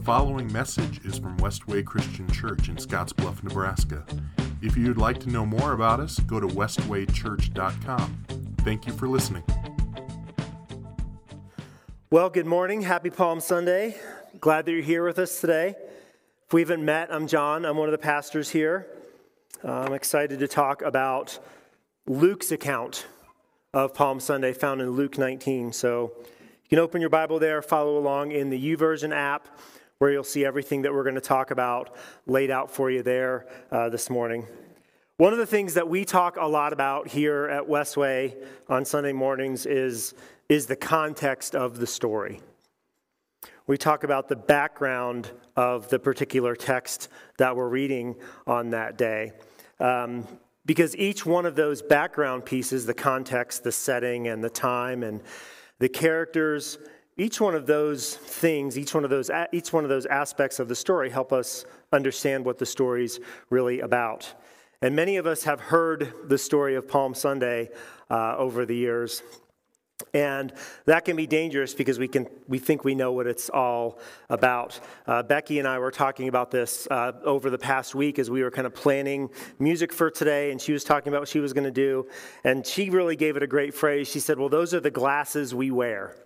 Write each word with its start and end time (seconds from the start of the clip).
The 0.00 0.06
following 0.06 0.50
message 0.50 1.04
is 1.04 1.18
from 1.18 1.36
Westway 1.36 1.84
Christian 1.84 2.26
Church 2.32 2.70
in 2.70 2.76
Scottsbluff, 2.76 3.42
Nebraska. 3.42 4.02
If 4.62 4.74
you'd 4.74 4.96
like 4.96 5.20
to 5.20 5.28
know 5.28 5.44
more 5.44 5.74
about 5.74 6.00
us, 6.00 6.18
go 6.20 6.40
to 6.40 6.46
westwaychurch.com. 6.46 8.24
Thank 8.60 8.86
you 8.86 8.94
for 8.94 9.08
listening. 9.08 9.44
Well, 12.10 12.30
good 12.30 12.46
morning. 12.46 12.80
Happy 12.80 13.10
Palm 13.10 13.40
Sunday. 13.40 13.94
Glad 14.40 14.64
that 14.64 14.72
you're 14.72 14.80
here 14.80 15.04
with 15.04 15.18
us 15.18 15.38
today. 15.38 15.74
If 16.46 16.54
we 16.54 16.62
haven't 16.62 16.82
met, 16.82 17.12
I'm 17.12 17.26
John. 17.26 17.66
I'm 17.66 17.76
one 17.76 17.88
of 17.88 17.92
the 17.92 17.98
pastors 17.98 18.48
here. 18.48 18.86
Uh, 19.62 19.82
I'm 19.82 19.92
excited 19.92 20.38
to 20.38 20.48
talk 20.48 20.80
about 20.80 21.38
Luke's 22.06 22.50
account 22.50 23.06
of 23.74 23.92
Palm 23.92 24.18
Sunday 24.18 24.54
found 24.54 24.80
in 24.80 24.92
Luke 24.92 25.18
19. 25.18 25.74
So 25.74 26.12
you 26.16 26.68
can 26.70 26.78
open 26.78 27.02
your 27.02 27.10
Bible 27.10 27.38
there, 27.38 27.60
follow 27.60 27.98
along 27.98 28.32
in 28.32 28.48
the 28.48 28.58
YouVersion 28.58 29.14
app, 29.14 29.46
where 30.00 30.10
you'll 30.10 30.24
see 30.24 30.46
everything 30.46 30.80
that 30.80 30.94
we're 30.94 31.02
going 31.02 31.14
to 31.14 31.20
talk 31.20 31.50
about 31.50 31.94
laid 32.26 32.50
out 32.50 32.70
for 32.70 32.90
you 32.90 33.02
there 33.02 33.46
uh, 33.70 33.90
this 33.90 34.08
morning. 34.08 34.46
One 35.18 35.34
of 35.34 35.38
the 35.38 35.44
things 35.44 35.74
that 35.74 35.86
we 35.86 36.06
talk 36.06 36.38
a 36.40 36.46
lot 36.46 36.72
about 36.72 37.06
here 37.06 37.46
at 37.48 37.68
Westway 37.68 38.34
on 38.66 38.86
Sunday 38.86 39.12
mornings 39.12 39.66
is, 39.66 40.14
is 40.48 40.64
the 40.64 40.74
context 40.74 41.54
of 41.54 41.76
the 41.76 41.86
story. 41.86 42.40
We 43.66 43.76
talk 43.76 44.02
about 44.02 44.26
the 44.26 44.36
background 44.36 45.30
of 45.54 45.90
the 45.90 45.98
particular 45.98 46.56
text 46.56 47.10
that 47.36 47.54
we're 47.54 47.68
reading 47.68 48.16
on 48.46 48.70
that 48.70 48.96
day. 48.96 49.32
Um, 49.80 50.26
because 50.64 50.96
each 50.96 51.26
one 51.26 51.44
of 51.44 51.56
those 51.56 51.82
background 51.82 52.46
pieces, 52.46 52.86
the 52.86 52.94
context, 52.94 53.64
the 53.64 53.72
setting, 53.72 54.28
and 54.28 54.42
the 54.42 54.48
time, 54.48 55.02
and 55.02 55.20
the 55.78 55.90
characters, 55.90 56.78
each 57.20 57.38
one 57.38 57.54
of 57.54 57.66
those 57.66 58.16
things, 58.16 58.78
each 58.78 58.94
one 58.94 59.04
of 59.04 59.10
those, 59.10 59.30
each 59.52 59.74
one 59.74 59.84
of 59.84 59.90
those 59.90 60.06
aspects 60.06 60.58
of 60.58 60.68
the 60.68 60.74
story 60.74 61.10
help 61.10 61.34
us 61.34 61.66
understand 61.92 62.46
what 62.46 62.56
the 62.56 62.64
story's 62.64 63.20
really 63.50 63.80
about. 63.80 64.32
And 64.80 64.96
many 64.96 65.18
of 65.18 65.26
us 65.26 65.42
have 65.42 65.60
heard 65.60 66.14
the 66.28 66.38
story 66.38 66.76
of 66.76 66.88
Palm 66.88 67.14
Sunday 67.14 67.68
uh, 68.08 68.36
over 68.38 68.64
the 68.64 68.74
years. 68.74 69.22
And 70.14 70.54
that 70.86 71.04
can 71.04 71.14
be 71.14 71.26
dangerous 71.26 71.74
because 71.74 71.98
we, 71.98 72.08
can, 72.08 72.26
we 72.48 72.58
think 72.58 72.84
we 72.84 72.94
know 72.94 73.12
what 73.12 73.26
it's 73.26 73.50
all 73.50 73.98
about. 74.30 74.80
Uh, 75.06 75.22
Becky 75.22 75.58
and 75.58 75.68
I 75.68 75.78
were 75.78 75.90
talking 75.90 76.26
about 76.26 76.50
this 76.50 76.88
uh, 76.90 77.12
over 77.22 77.50
the 77.50 77.58
past 77.58 77.94
week 77.94 78.18
as 78.18 78.30
we 78.30 78.42
were 78.42 78.50
kind 78.50 78.66
of 78.66 78.74
planning 78.74 79.28
music 79.58 79.92
for 79.92 80.10
today, 80.10 80.52
and 80.52 80.58
she 80.58 80.72
was 80.72 80.84
talking 80.84 81.12
about 81.12 81.20
what 81.20 81.28
she 81.28 81.40
was 81.40 81.52
going 81.52 81.64
to 81.64 81.70
do. 81.70 82.08
And 82.44 82.66
she 82.66 82.88
really 82.88 83.14
gave 83.14 83.36
it 83.36 83.42
a 83.42 83.46
great 83.46 83.74
phrase. 83.74 84.08
She 84.08 84.20
said, 84.20 84.38
Well, 84.38 84.48
those 84.48 84.72
are 84.72 84.80
the 84.80 84.90
glasses 84.90 85.54
we 85.54 85.70
wear. 85.70 86.16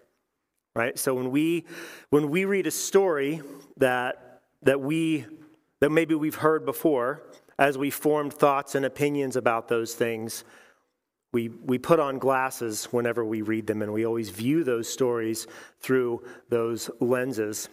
Right? 0.76 0.98
So 0.98 1.14
when 1.14 1.30
we, 1.30 1.66
when 2.10 2.30
we 2.30 2.44
read 2.46 2.66
a 2.66 2.70
story 2.72 3.42
that, 3.76 4.42
that, 4.62 4.80
we, 4.80 5.24
that 5.80 5.90
maybe 5.90 6.16
we've 6.16 6.34
heard 6.34 6.64
before, 6.64 7.22
as 7.58 7.78
we 7.78 7.90
formed 7.90 8.32
thoughts 8.32 8.74
and 8.74 8.84
opinions 8.84 9.36
about 9.36 9.68
those 9.68 9.94
things, 9.94 10.42
we, 11.32 11.48
we 11.48 11.78
put 11.78 12.00
on 12.00 12.18
glasses 12.18 12.86
whenever 12.86 13.24
we 13.24 13.42
read 13.42 13.66
them, 13.66 13.82
and 13.82 13.92
we 13.92 14.04
always 14.04 14.30
view 14.30 14.64
those 14.64 14.88
stories 14.88 15.46
through 15.80 16.22
those 16.48 16.90
lenses. 17.00 17.68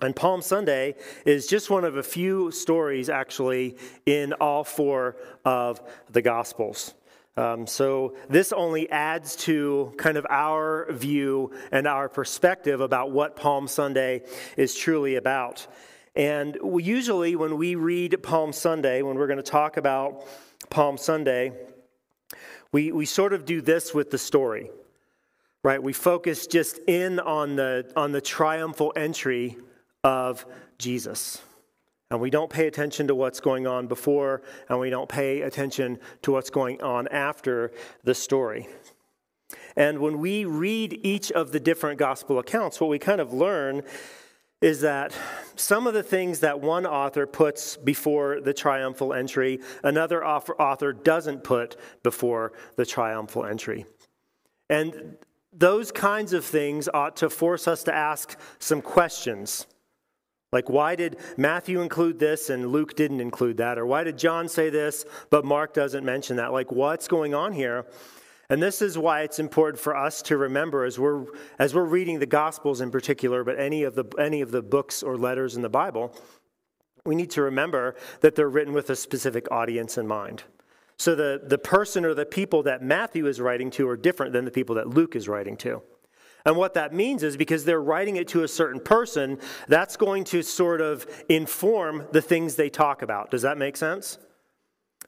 And 0.00 0.16
Palm 0.16 0.40
Sunday 0.40 0.94
is 1.26 1.46
just 1.46 1.70
one 1.70 1.84
of 1.84 1.96
a 1.96 2.02
few 2.02 2.50
stories, 2.50 3.08
actually, 3.10 3.76
in 4.06 4.32
all 4.34 4.64
four 4.64 5.16
of 5.44 5.80
the 6.10 6.22
Gospels. 6.22 6.94
Um, 7.36 7.66
so 7.66 8.14
this 8.28 8.52
only 8.52 8.90
adds 8.90 9.36
to 9.36 9.94
kind 9.96 10.18
of 10.18 10.26
our 10.28 10.92
view 10.92 11.50
and 11.70 11.86
our 11.86 12.08
perspective 12.08 12.80
about 12.80 13.10
what 13.10 13.36
Palm 13.36 13.66
Sunday 13.66 14.22
is 14.56 14.74
truly 14.74 15.16
about. 15.16 15.66
And 16.14 16.58
we 16.62 16.82
usually, 16.82 17.36
when 17.36 17.56
we 17.56 17.74
read 17.74 18.22
Palm 18.22 18.52
Sunday, 18.52 19.00
when 19.00 19.16
we're 19.16 19.28
going 19.28 19.38
to 19.38 19.42
talk 19.42 19.78
about 19.78 20.26
Palm 20.68 20.98
Sunday, 20.98 21.52
we, 22.70 22.92
we 22.92 23.06
sort 23.06 23.32
of 23.32 23.46
do 23.46 23.62
this 23.62 23.94
with 23.94 24.10
the 24.10 24.18
story, 24.18 24.70
right? 25.62 25.82
We 25.82 25.94
focus 25.94 26.46
just 26.46 26.80
in 26.86 27.18
on 27.18 27.56
the, 27.56 27.90
on 27.96 28.12
the 28.12 28.20
triumphal 28.20 28.92
entry 28.94 29.56
of 30.04 30.44
Jesus. 30.78 31.40
And 32.12 32.20
we 32.20 32.28
don't 32.28 32.50
pay 32.50 32.66
attention 32.66 33.08
to 33.08 33.14
what's 33.14 33.40
going 33.40 33.66
on 33.66 33.86
before, 33.86 34.42
and 34.68 34.78
we 34.78 34.90
don't 34.90 35.08
pay 35.08 35.40
attention 35.40 35.98
to 36.20 36.32
what's 36.32 36.50
going 36.50 36.82
on 36.82 37.08
after 37.08 37.72
the 38.04 38.14
story. 38.14 38.68
And 39.76 39.98
when 39.98 40.18
we 40.18 40.44
read 40.44 41.00
each 41.02 41.32
of 41.32 41.52
the 41.52 41.58
different 41.58 41.98
gospel 41.98 42.38
accounts, 42.38 42.82
what 42.82 42.90
we 42.90 42.98
kind 42.98 43.18
of 43.18 43.32
learn 43.32 43.82
is 44.60 44.82
that 44.82 45.16
some 45.56 45.86
of 45.86 45.94
the 45.94 46.02
things 46.02 46.40
that 46.40 46.60
one 46.60 46.84
author 46.84 47.26
puts 47.26 47.78
before 47.78 48.42
the 48.42 48.52
triumphal 48.52 49.14
entry, 49.14 49.60
another 49.82 50.22
author 50.22 50.92
doesn't 50.92 51.42
put 51.42 51.76
before 52.02 52.52
the 52.76 52.84
triumphal 52.84 53.46
entry. 53.46 53.86
And 54.68 55.16
those 55.50 55.90
kinds 55.90 56.34
of 56.34 56.44
things 56.44 56.90
ought 56.92 57.16
to 57.16 57.30
force 57.30 57.66
us 57.66 57.82
to 57.84 57.94
ask 57.94 58.38
some 58.58 58.82
questions. 58.82 59.66
Like, 60.52 60.68
why 60.68 60.96
did 60.96 61.16
Matthew 61.38 61.80
include 61.80 62.18
this 62.18 62.50
and 62.50 62.68
Luke 62.68 62.94
didn't 62.94 63.20
include 63.20 63.56
that? 63.56 63.78
Or 63.78 63.86
why 63.86 64.04
did 64.04 64.18
John 64.18 64.48
say 64.48 64.68
this, 64.68 65.06
but 65.30 65.44
Mark 65.44 65.72
doesn't 65.72 66.04
mention 66.04 66.36
that? 66.36 66.52
Like, 66.52 66.70
what's 66.70 67.08
going 67.08 67.34
on 67.34 67.52
here? 67.52 67.86
And 68.50 68.62
this 68.62 68.82
is 68.82 68.98
why 68.98 69.22
it's 69.22 69.38
important 69.38 69.82
for 69.82 69.96
us 69.96 70.20
to 70.22 70.36
remember 70.36 70.84
as 70.84 70.98
we're, 70.98 71.24
as 71.58 71.74
we're 71.74 71.84
reading 71.84 72.18
the 72.18 72.26
Gospels 72.26 72.82
in 72.82 72.90
particular, 72.90 73.44
but 73.44 73.58
any 73.58 73.82
of, 73.82 73.94
the, 73.94 74.04
any 74.18 74.42
of 74.42 74.50
the 74.50 74.60
books 74.60 75.02
or 75.02 75.16
letters 75.16 75.56
in 75.56 75.62
the 75.62 75.70
Bible, 75.70 76.14
we 77.06 77.14
need 77.14 77.30
to 77.30 77.40
remember 77.40 77.96
that 78.20 78.34
they're 78.34 78.50
written 78.50 78.74
with 78.74 78.90
a 78.90 78.96
specific 78.96 79.50
audience 79.50 79.96
in 79.96 80.06
mind. 80.06 80.42
So 80.98 81.14
the, 81.14 81.40
the 81.42 81.56
person 81.56 82.04
or 82.04 82.12
the 82.12 82.26
people 82.26 82.62
that 82.64 82.82
Matthew 82.82 83.26
is 83.26 83.40
writing 83.40 83.70
to 83.72 83.88
are 83.88 83.96
different 83.96 84.34
than 84.34 84.44
the 84.44 84.50
people 84.50 84.74
that 84.74 84.88
Luke 84.88 85.16
is 85.16 85.28
writing 85.28 85.56
to. 85.58 85.82
And 86.44 86.56
what 86.56 86.74
that 86.74 86.92
means 86.92 87.22
is 87.22 87.36
because 87.36 87.64
they're 87.64 87.80
writing 87.80 88.16
it 88.16 88.28
to 88.28 88.42
a 88.42 88.48
certain 88.48 88.80
person, 88.80 89.38
that's 89.68 89.96
going 89.96 90.24
to 90.24 90.42
sort 90.42 90.80
of 90.80 91.06
inform 91.28 92.06
the 92.12 92.22
things 92.22 92.56
they 92.56 92.70
talk 92.70 93.02
about. 93.02 93.30
Does 93.30 93.42
that 93.42 93.58
make 93.58 93.76
sense? 93.76 94.18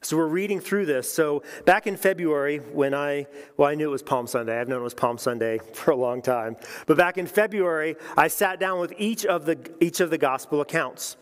So 0.01 0.17
we're 0.17 0.27
reading 0.27 0.59
through 0.59 0.85
this. 0.85 1.11
So 1.11 1.41
back 1.65 1.87
in 1.87 1.97
February, 1.97 2.57
when 2.59 2.93
I, 2.93 3.27
well, 3.57 3.69
I 3.69 3.75
knew 3.75 3.87
it 3.87 3.91
was 3.91 4.03
Palm 4.03 4.27
Sunday. 4.27 4.59
I've 4.59 4.67
known 4.67 4.81
it 4.81 4.83
was 4.83 4.93
Palm 4.93 5.17
Sunday 5.17 5.59
for 5.73 5.91
a 5.91 5.95
long 5.95 6.21
time. 6.21 6.57
But 6.85 6.97
back 6.97 7.17
in 7.17 7.27
February, 7.27 7.95
I 8.15 8.27
sat 8.27 8.59
down 8.59 8.79
with 8.79 8.93
each 8.97 9.25
of 9.25 9.45
the, 9.45 9.57
each 9.79 9.99
of 9.99 10.09
the 10.09 10.17
gospel 10.17 10.61
accounts. 10.61 11.17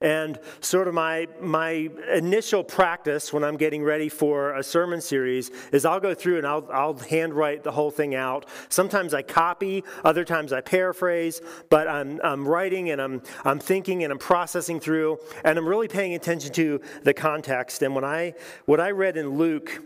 And 0.00 0.38
sort 0.60 0.86
of 0.86 0.94
my, 0.94 1.26
my 1.40 1.90
initial 2.12 2.62
practice 2.62 3.32
when 3.32 3.42
I'm 3.42 3.56
getting 3.56 3.82
ready 3.82 4.08
for 4.08 4.54
a 4.54 4.62
sermon 4.62 5.00
series 5.00 5.50
is 5.72 5.84
I'll 5.84 5.98
go 5.98 6.14
through 6.14 6.38
and 6.38 6.46
I'll, 6.46 6.68
I'll 6.72 6.94
handwrite 6.94 7.64
the 7.64 7.72
whole 7.72 7.90
thing 7.90 8.14
out. 8.14 8.46
Sometimes 8.68 9.12
I 9.12 9.22
copy, 9.22 9.82
other 10.04 10.24
times 10.24 10.52
I 10.52 10.60
paraphrase, 10.60 11.40
but 11.68 11.88
I'm, 11.88 12.20
I'm 12.22 12.46
writing 12.46 12.90
and 12.90 13.00
I'm, 13.00 13.22
I'm 13.44 13.58
thinking 13.58 14.04
and 14.04 14.12
I'm 14.12 14.20
processing 14.20 14.78
through, 14.78 15.18
and 15.44 15.58
I'm 15.58 15.66
really 15.66 15.88
paying 15.88 16.14
attention 16.14 16.52
to 16.52 16.80
the 17.02 17.12
context. 17.12 17.82
And 17.82 17.92
when 17.92 18.04
I, 18.04 18.34
what 18.66 18.78
I 18.78 18.92
read 18.92 19.16
in 19.16 19.30
Luke 19.30 19.82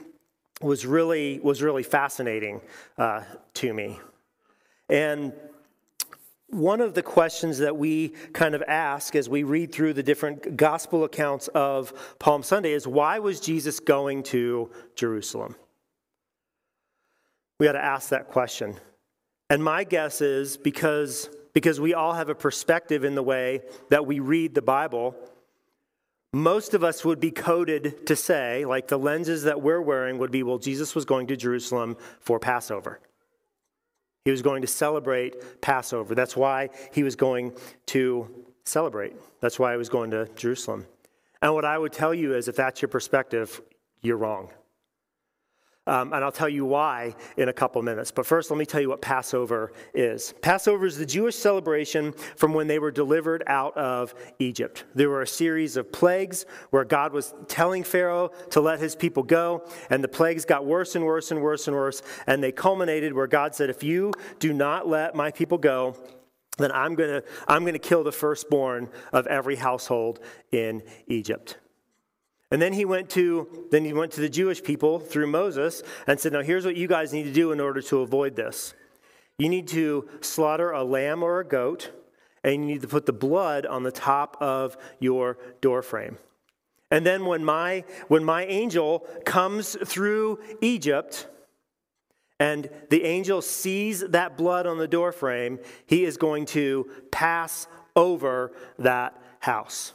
was 0.61 0.85
really, 0.85 1.41
was 1.41 1.63
really 1.63 1.83
fascinating 1.83 2.61
uh, 2.99 3.23
to 3.55 3.73
me. 3.73 3.99
And 4.91 5.33
one 6.53 6.83
of 6.83 6.93
the 6.93 7.03
questions 7.03 7.59
that 7.59 7.79
we 7.79 8.11
kind 8.35 8.55
of 8.55 8.63
ask 8.69 9.17
as 9.17 9.27
we 9.27 9.43
read 9.43 9.73
through 9.73 9.95
the 9.95 10.03
different 10.03 10.55
gospel 10.55 11.03
accounts 11.05 11.49
of 11.49 12.17
Palm 12.19 12.43
Sunday 12.43 12.73
is 12.73 12.87
why 12.87 13.19
was 13.21 13.41
Jesus 13.41 13.81
going 13.81 14.23
to 14.25 14.71
Jerusalem? 14.95 15.57
We 17.59 17.65
got 17.65 17.73
to 17.73 17.85
ask 17.85 18.11
that 18.11 18.29
question. 18.29 18.77
And 19.49 19.65
my 19.65 19.85
guess 19.85 20.21
is 20.21 20.59
because, 20.59 21.31
because 21.55 21.81
we 21.81 21.95
all 21.95 22.13
have 22.13 22.29
a 22.29 22.35
perspective 22.35 23.03
in 23.03 23.15
the 23.15 23.23
way 23.23 23.63
that 23.89 24.07
we 24.07 24.21
read 24.21 24.55
the 24.55 24.63
Bible, 24.63 25.17
most 26.35 26.75
of 26.75 26.85
us 26.85 27.03
would 27.03 27.19
be 27.19 27.31
coded 27.31 28.07
to 28.07 28.17
say, 28.17 28.67
like 28.67 28.89
the 28.89 28.99
lenses 28.99 29.45
that 29.45 29.63
we're 29.63 29.81
wearing 29.81 30.19
would 30.19 30.31
be, 30.31 30.43
well, 30.43 30.59
Jesus 30.59 30.95
was 30.95 31.07
going 31.07 31.29
to 31.29 31.37
Jerusalem 31.37 31.97
for 32.21 32.39
Passover. 32.39 33.01
He 34.25 34.31
was 34.31 34.43
going 34.43 34.63
to 34.63 34.69
celebrate 34.69 35.61
Passover. 35.61 36.15
That's 36.15 36.37
why 36.37 36.71
he 36.93 37.03
was 37.03 37.17
going 37.17 37.53
to 37.87 38.47
celebrate. 38.65 39.15
That's 39.41 39.59
why 39.59 39.73
he 39.73 39.79
was 39.79 39.89
going 39.89 40.11
to 40.13 40.29
Jerusalem. 40.37 40.87
And 41.41 41.55
what 41.55 41.65
I 41.65 41.77
would 41.77 41.93
tell 41.93 42.15
you 42.15 42.35
is 42.35 42.47
if 42.47 42.55
that's 42.55 42.81
your 42.81 42.89
perspective, 42.89 43.61
you're 44.01 44.17
wrong. 44.17 44.51
Um, 45.85 46.13
and 46.13 46.23
I'll 46.23 46.31
tell 46.31 46.49
you 46.49 46.65
why 46.65 47.17
in 47.37 47.49
a 47.49 47.53
couple 47.53 47.83
minutes. 47.83 48.13
But 48.13 48.25
first, 48.25 48.53
let 48.53 48.59
me 48.59 48.65
tell 48.65 48.81
you 48.81 48.89
what 48.89 49.03
Passover 49.03 49.73
is. 49.95 50.33
Passover 50.41 50.87
is 50.87 50.97
the 50.97 51.07
Jewish 51.07 51.35
celebration 51.35 52.13
from 52.37 52.55
when 52.55 52.69
they 52.69 52.79
were 52.79 52.93
delivered 52.93 53.43
out 53.49 53.77
of 53.77 54.15
Egypt. 54.39 54.85
There 54.95 55.09
were 55.09 55.23
a 55.23 55.27
series 55.27 55.77
of 55.77 55.91
plagues 55.91 56.47
where 56.71 56.85
God 56.85 57.13
was 57.13 57.35
telling 57.49 57.83
Pharaoh 57.83 58.31
to 58.51 58.61
let 58.61 58.79
his 58.79 58.95
people 58.95 59.25
go, 59.25 59.69
and 59.91 60.05
the 60.05 60.09
plagues 60.09 60.45
got 60.45 60.65
worse 60.65 60.95
and 60.95 61.05
worse 61.05 61.33
and 61.33 61.43
worse 61.43 61.67
and 61.67 61.77
worse, 61.77 62.03
and 62.29 62.41
they 62.41 62.53
culminated 62.53 63.13
where 63.13 63.27
God 63.27 63.53
said, 63.53 63.69
If 63.69 63.83
you 63.83 64.13
do 64.39 64.53
not 64.53 64.87
let 64.87 65.17
my 65.17 65.33
people 65.33 65.59
go, 65.59 65.97
then 66.59 66.71
I'm 66.71 66.95
going 66.95 67.23
to 67.23 67.25
I'm 67.49 67.63
going 67.63 67.73
to 67.73 67.81
kill 67.81 68.05
the 68.05 68.13
firstborn 68.13 68.89
of 69.13 69.27
every 69.27 69.57
household 69.57 70.21
in 70.53 70.83
Egypt. 71.09 71.59
And 72.53 72.61
then 72.61 72.75
he 72.75 72.85
went 72.85 73.09
to 73.11 73.67
then 73.71 73.87
he 73.87 73.95
went 73.95 74.13
to 74.13 74.21
the 74.21 74.29
Jewish 74.29 74.63
people 74.63 75.01
through 75.01 75.27
Moses 75.29 75.83
and 76.07 76.21
said, 76.21 76.35
"Now 76.35 76.43
here's 76.43 76.67
what 76.67 76.77
you 76.77 76.87
guys 76.87 77.11
need 77.13 77.23
to 77.23 77.33
do 77.33 77.51
in 77.51 77.61
order 77.61 77.81
to 77.81 78.01
avoid 78.01 78.37
this. 78.37 78.75
You 79.39 79.49
need 79.49 79.67
to 79.69 80.07
slaughter 80.21 80.71
a 80.71 80.85
lamb 80.85 81.23
or 81.23 81.41
a 81.41 81.47
goat, 81.47 81.91
and 82.45 82.53
you 82.53 82.75
need 82.75 82.83
to 82.83 82.89
put 82.89 83.07
the 83.07 83.13
blood 83.15 83.65
on 83.65 83.85
the 83.85 83.91
top 83.91 84.37
of 84.39 84.77
your 85.01 85.39
doorframe. 85.63 86.19
And 86.91 87.07
then 87.07 87.25
when 87.25 87.43
my 87.43 87.85
when 88.09 88.23
my 88.23 88.45
angel 88.45 89.07
comes 89.25 89.75
through 89.87 90.39
Egypt, 90.61 91.27
and 92.39 92.69
the 92.91 93.05
angel 93.05 93.41
sees 93.41 94.01
that 94.01 94.37
blood 94.37 94.67
on 94.67 94.77
the 94.77 94.87
doorframe, 94.87 95.59
he 95.87 96.05
is 96.05 96.19
going 96.19 96.45
to 96.47 96.91
pass 97.11 97.67
over 97.97 98.53
that 98.79 99.17
house. 99.41 99.95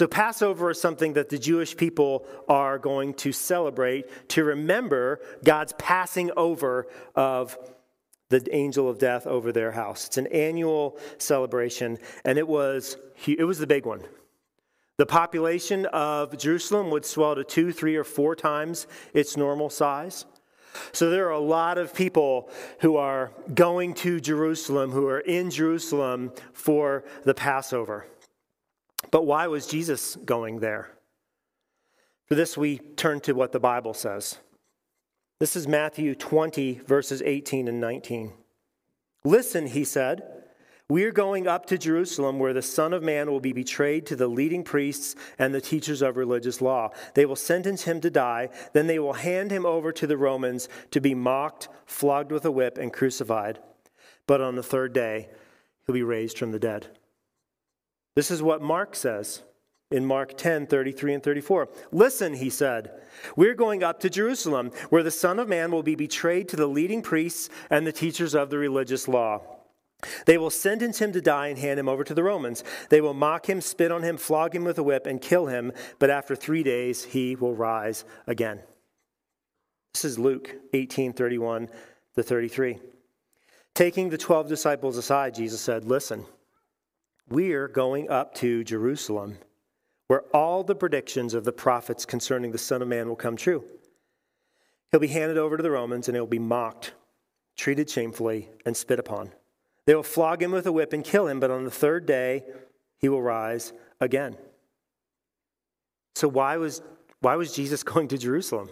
So, 0.00 0.06
Passover 0.06 0.70
is 0.70 0.80
something 0.80 1.12
that 1.12 1.28
the 1.28 1.36
Jewish 1.36 1.76
people 1.76 2.24
are 2.48 2.78
going 2.78 3.12
to 3.16 3.32
celebrate 3.32 4.28
to 4.30 4.44
remember 4.44 5.20
God's 5.44 5.74
passing 5.74 6.30
over 6.38 6.86
of 7.14 7.58
the 8.30 8.42
angel 8.50 8.88
of 8.88 8.98
death 8.98 9.26
over 9.26 9.52
their 9.52 9.72
house. 9.72 10.06
It's 10.06 10.16
an 10.16 10.28
annual 10.28 10.98
celebration, 11.18 11.98
and 12.24 12.38
it 12.38 12.48
was, 12.48 12.96
it 13.26 13.44
was 13.44 13.58
the 13.58 13.66
big 13.66 13.84
one. 13.84 14.00
The 14.96 15.04
population 15.04 15.84
of 15.84 16.38
Jerusalem 16.38 16.90
would 16.92 17.04
swell 17.04 17.34
to 17.34 17.44
two, 17.44 17.70
three, 17.70 17.96
or 17.96 18.04
four 18.04 18.34
times 18.34 18.86
its 19.12 19.36
normal 19.36 19.68
size. 19.68 20.24
So 20.92 21.10
there 21.10 21.26
are 21.26 21.32
a 21.32 21.38
lot 21.38 21.76
of 21.76 21.92
people 21.92 22.48
who 22.78 22.96
are 22.96 23.32
going 23.52 23.92
to 23.96 24.18
Jerusalem, 24.18 24.92
who 24.92 25.08
are 25.08 25.20
in 25.20 25.50
Jerusalem 25.50 26.32
for 26.54 27.04
the 27.24 27.34
Passover. 27.34 28.06
But 29.10 29.26
why 29.26 29.46
was 29.46 29.66
Jesus 29.66 30.16
going 30.16 30.60
there? 30.60 30.90
For 32.26 32.34
this, 32.34 32.56
we 32.56 32.78
turn 32.78 33.20
to 33.20 33.32
what 33.32 33.52
the 33.52 33.60
Bible 33.60 33.94
says. 33.94 34.38
This 35.40 35.56
is 35.56 35.66
Matthew 35.66 36.14
20, 36.14 36.82
verses 36.86 37.22
18 37.22 37.66
and 37.66 37.80
19. 37.80 38.32
Listen, 39.24 39.66
he 39.66 39.84
said. 39.84 40.22
We 40.88 41.04
are 41.04 41.12
going 41.12 41.46
up 41.46 41.66
to 41.66 41.78
Jerusalem 41.78 42.38
where 42.38 42.52
the 42.52 42.62
Son 42.62 42.92
of 42.92 43.02
Man 43.02 43.30
will 43.30 43.40
be 43.40 43.52
betrayed 43.52 44.06
to 44.06 44.16
the 44.16 44.26
leading 44.26 44.64
priests 44.64 45.14
and 45.38 45.54
the 45.54 45.60
teachers 45.60 46.02
of 46.02 46.16
religious 46.16 46.60
law. 46.60 46.90
They 47.14 47.24
will 47.24 47.36
sentence 47.36 47.84
him 47.84 48.00
to 48.00 48.10
die. 48.10 48.50
Then 48.72 48.88
they 48.88 48.98
will 48.98 49.12
hand 49.12 49.52
him 49.52 49.64
over 49.64 49.92
to 49.92 50.06
the 50.06 50.16
Romans 50.16 50.68
to 50.90 51.00
be 51.00 51.14
mocked, 51.14 51.68
flogged 51.86 52.32
with 52.32 52.44
a 52.44 52.50
whip, 52.50 52.76
and 52.76 52.92
crucified. 52.92 53.60
But 54.26 54.40
on 54.40 54.56
the 54.56 54.64
third 54.64 54.92
day, 54.92 55.28
he'll 55.86 55.94
be 55.94 56.02
raised 56.02 56.38
from 56.38 56.50
the 56.50 56.58
dead. 56.58 56.88
This 58.14 58.30
is 58.30 58.42
what 58.42 58.62
Mark 58.62 58.96
says 58.96 59.42
in 59.90 60.04
Mark 60.04 60.36
10 60.36 60.66
33 60.66 61.14
and 61.14 61.22
34. 61.22 61.68
Listen, 61.92 62.34
he 62.34 62.50
said, 62.50 62.92
we're 63.36 63.54
going 63.54 63.82
up 63.82 64.00
to 64.00 64.10
Jerusalem 64.10 64.70
where 64.88 65.02
the 65.02 65.10
Son 65.10 65.38
of 65.38 65.48
Man 65.48 65.70
will 65.70 65.82
be 65.82 65.94
betrayed 65.94 66.48
to 66.48 66.56
the 66.56 66.66
leading 66.66 67.02
priests 67.02 67.48
and 67.70 67.86
the 67.86 67.92
teachers 67.92 68.34
of 68.34 68.50
the 68.50 68.58
religious 68.58 69.08
law. 69.08 69.42
They 70.26 70.38
will 70.38 70.50
sentence 70.50 70.98
him 70.98 71.12
to 71.12 71.20
die 71.20 71.48
and 71.48 71.58
hand 71.58 71.78
him 71.78 71.88
over 71.88 72.04
to 72.04 72.14
the 72.14 72.22
Romans. 72.22 72.64
They 72.88 73.00
will 73.00 73.14
mock 73.14 73.48
him, 73.48 73.60
spit 73.60 73.92
on 73.92 74.02
him, 74.02 74.16
flog 74.16 74.54
him 74.54 74.64
with 74.64 74.78
a 74.78 74.82
whip, 74.82 75.06
and 75.06 75.20
kill 75.20 75.46
him, 75.46 75.72
but 75.98 76.08
after 76.08 76.34
three 76.34 76.62
days 76.62 77.04
he 77.04 77.36
will 77.36 77.54
rise 77.54 78.04
again. 78.26 78.60
This 79.92 80.04
is 80.04 80.18
Luke 80.18 80.54
18 80.72 81.12
31 81.12 81.68
to 82.16 82.22
33. 82.22 82.78
Taking 83.74 84.08
the 84.08 84.18
12 84.18 84.48
disciples 84.48 84.96
aside, 84.96 85.34
Jesus 85.34 85.60
said, 85.60 85.84
Listen, 85.84 86.24
we're 87.30 87.68
going 87.68 88.10
up 88.10 88.34
to 88.36 88.64
Jerusalem, 88.64 89.38
where 90.08 90.22
all 90.34 90.64
the 90.64 90.74
predictions 90.74 91.32
of 91.32 91.44
the 91.44 91.52
prophets 91.52 92.04
concerning 92.04 92.50
the 92.50 92.58
Son 92.58 92.82
of 92.82 92.88
Man 92.88 93.08
will 93.08 93.16
come 93.16 93.36
true. 93.36 93.64
He'll 94.90 95.00
be 95.00 95.06
handed 95.06 95.38
over 95.38 95.56
to 95.56 95.62
the 95.62 95.70
Romans, 95.70 96.08
and 96.08 96.16
he'll 96.16 96.26
be 96.26 96.40
mocked, 96.40 96.92
treated 97.56 97.88
shamefully, 97.88 98.48
and 98.66 98.76
spit 98.76 98.98
upon. 98.98 99.30
They 99.86 99.94
will 99.94 100.02
flog 100.02 100.42
him 100.42 100.50
with 100.50 100.66
a 100.66 100.72
whip 100.72 100.92
and 100.92 101.04
kill 101.04 101.28
him, 101.28 101.38
but 101.38 101.50
on 101.50 101.64
the 101.64 101.70
third 101.70 102.04
day 102.04 102.44
he 102.98 103.08
will 103.08 103.22
rise 103.22 103.72
again. 104.00 104.36
So, 106.16 106.28
why 106.28 106.56
was, 106.56 106.82
why 107.20 107.36
was 107.36 107.54
Jesus 107.54 107.82
going 107.84 108.08
to 108.08 108.18
Jerusalem? 108.18 108.70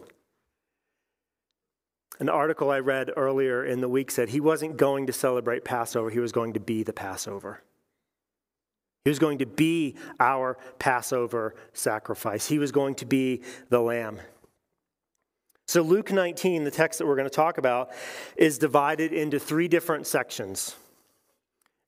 An 2.20 2.28
article 2.28 2.68
I 2.70 2.80
read 2.80 3.12
earlier 3.16 3.64
in 3.64 3.80
the 3.80 3.88
week 3.88 4.10
said 4.10 4.30
he 4.30 4.40
wasn't 4.40 4.76
going 4.76 5.06
to 5.06 5.12
celebrate 5.12 5.64
Passover, 5.64 6.10
he 6.10 6.18
was 6.18 6.32
going 6.32 6.54
to 6.54 6.60
be 6.60 6.82
the 6.82 6.92
Passover. 6.92 7.62
He 9.08 9.10
was 9.10 9.18
going 9.18 9.38
to 9.38 9.46
be 9.46 9.94
our 10.20 10.58
Passover 10.78 11.54
sacrifice. 11.72 12.46
He 12.46 12.58
was 12.58 12.72
going 12.72 12.94
to 12.96 13.06
be 13.06 13.40
the 13.70 13.80
lamb. 13.80 14.18
So, 15.66 15.80
Luke 15.80 16.12
19, 16.12 16.64
the 16.64 16.70
text 16.70 16.98
that 16.98 17.06
we're 17.06 17.16
going 17.16 17.24
to 17.24 17.34
talk 17.34 17.56
about, 17.56 17.90
is 18.36 18.58
divided 18.58 19.14
into 19.14 19.38
three 19.38 19.66
different 19.66 20.06
sections. 20.06 20.76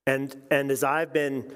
And, 0.06 0.34
and 0.50 0.70
as 0.70 0.82
I've 0.82 1.12
been 1.12 1.52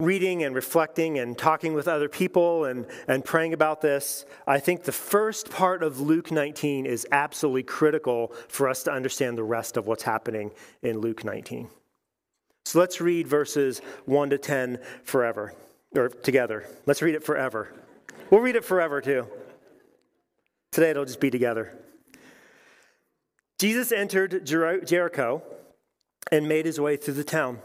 reading 0.00 0.44
and 0.44 0.54
reflecting 0.54 1.18
and 1.18 1.36
talking 1.36 1.74
with 1.74 1.88
other 1.88 2.08
people 2.08 2.64
and, 2.64 2.86
and 3.06 3.22
praying 3.22 3.52
about 3.52 3.82
this, 3.82 4.24
I 4.46 4.60
think 4.60 4.84
the 4.84 4.92
first 4.92 5.50
part 5.50 5.82
of 5.82 6.00
Luke 6.00 6.32
19 6.32 6.86
is 6.86 7.06
absolutely 7.12 7.64
critical 7.64 8.32
for 8.48 8.66
us 8.66 8.82
to 8.84 8.92
understand 8.92 9.36
the 9.36 9.44
rest 9.44 9.76
of 9.76 9.86
what's 9.86 10.04
happening 10.04 10.52
in 10.80 11.00
Luke 11.00 11.22
19. 11.22 11.68
So 12.66 12.80
let's 12.80 13.00
read 13.00 13.28
verses 13.28 13.80
1 14.06 14.30
to 14.30 14.38
10 14.38 14.80
forever, 15.04 15.54
or 15.94 16.08
together. 16.08 16.66
Let's 16.84 17.00
read 17.00 17.14
it 17.14 17.22
forever. 17.22 17.72
We'll 18.28 18.40
read 18.40 18.56
it 18.56 18.64
forever 18.64 19.00
too. 19.00 19.28
Today 20.72 20.90
it'll 20.90 21.04
just 21.04 21.20
be 21.20 21.30
together. 21.30 21.78
Jesus 23.60 23.92
entered 23.92 24.44
Jericho 24.44 25.44
and 26.32 26.48
made 26.48 26.66
his 26.66 26.80
way 26.80 26.96
through 26.96 27.14
the 27.14 27.22
town. 27.22 27.60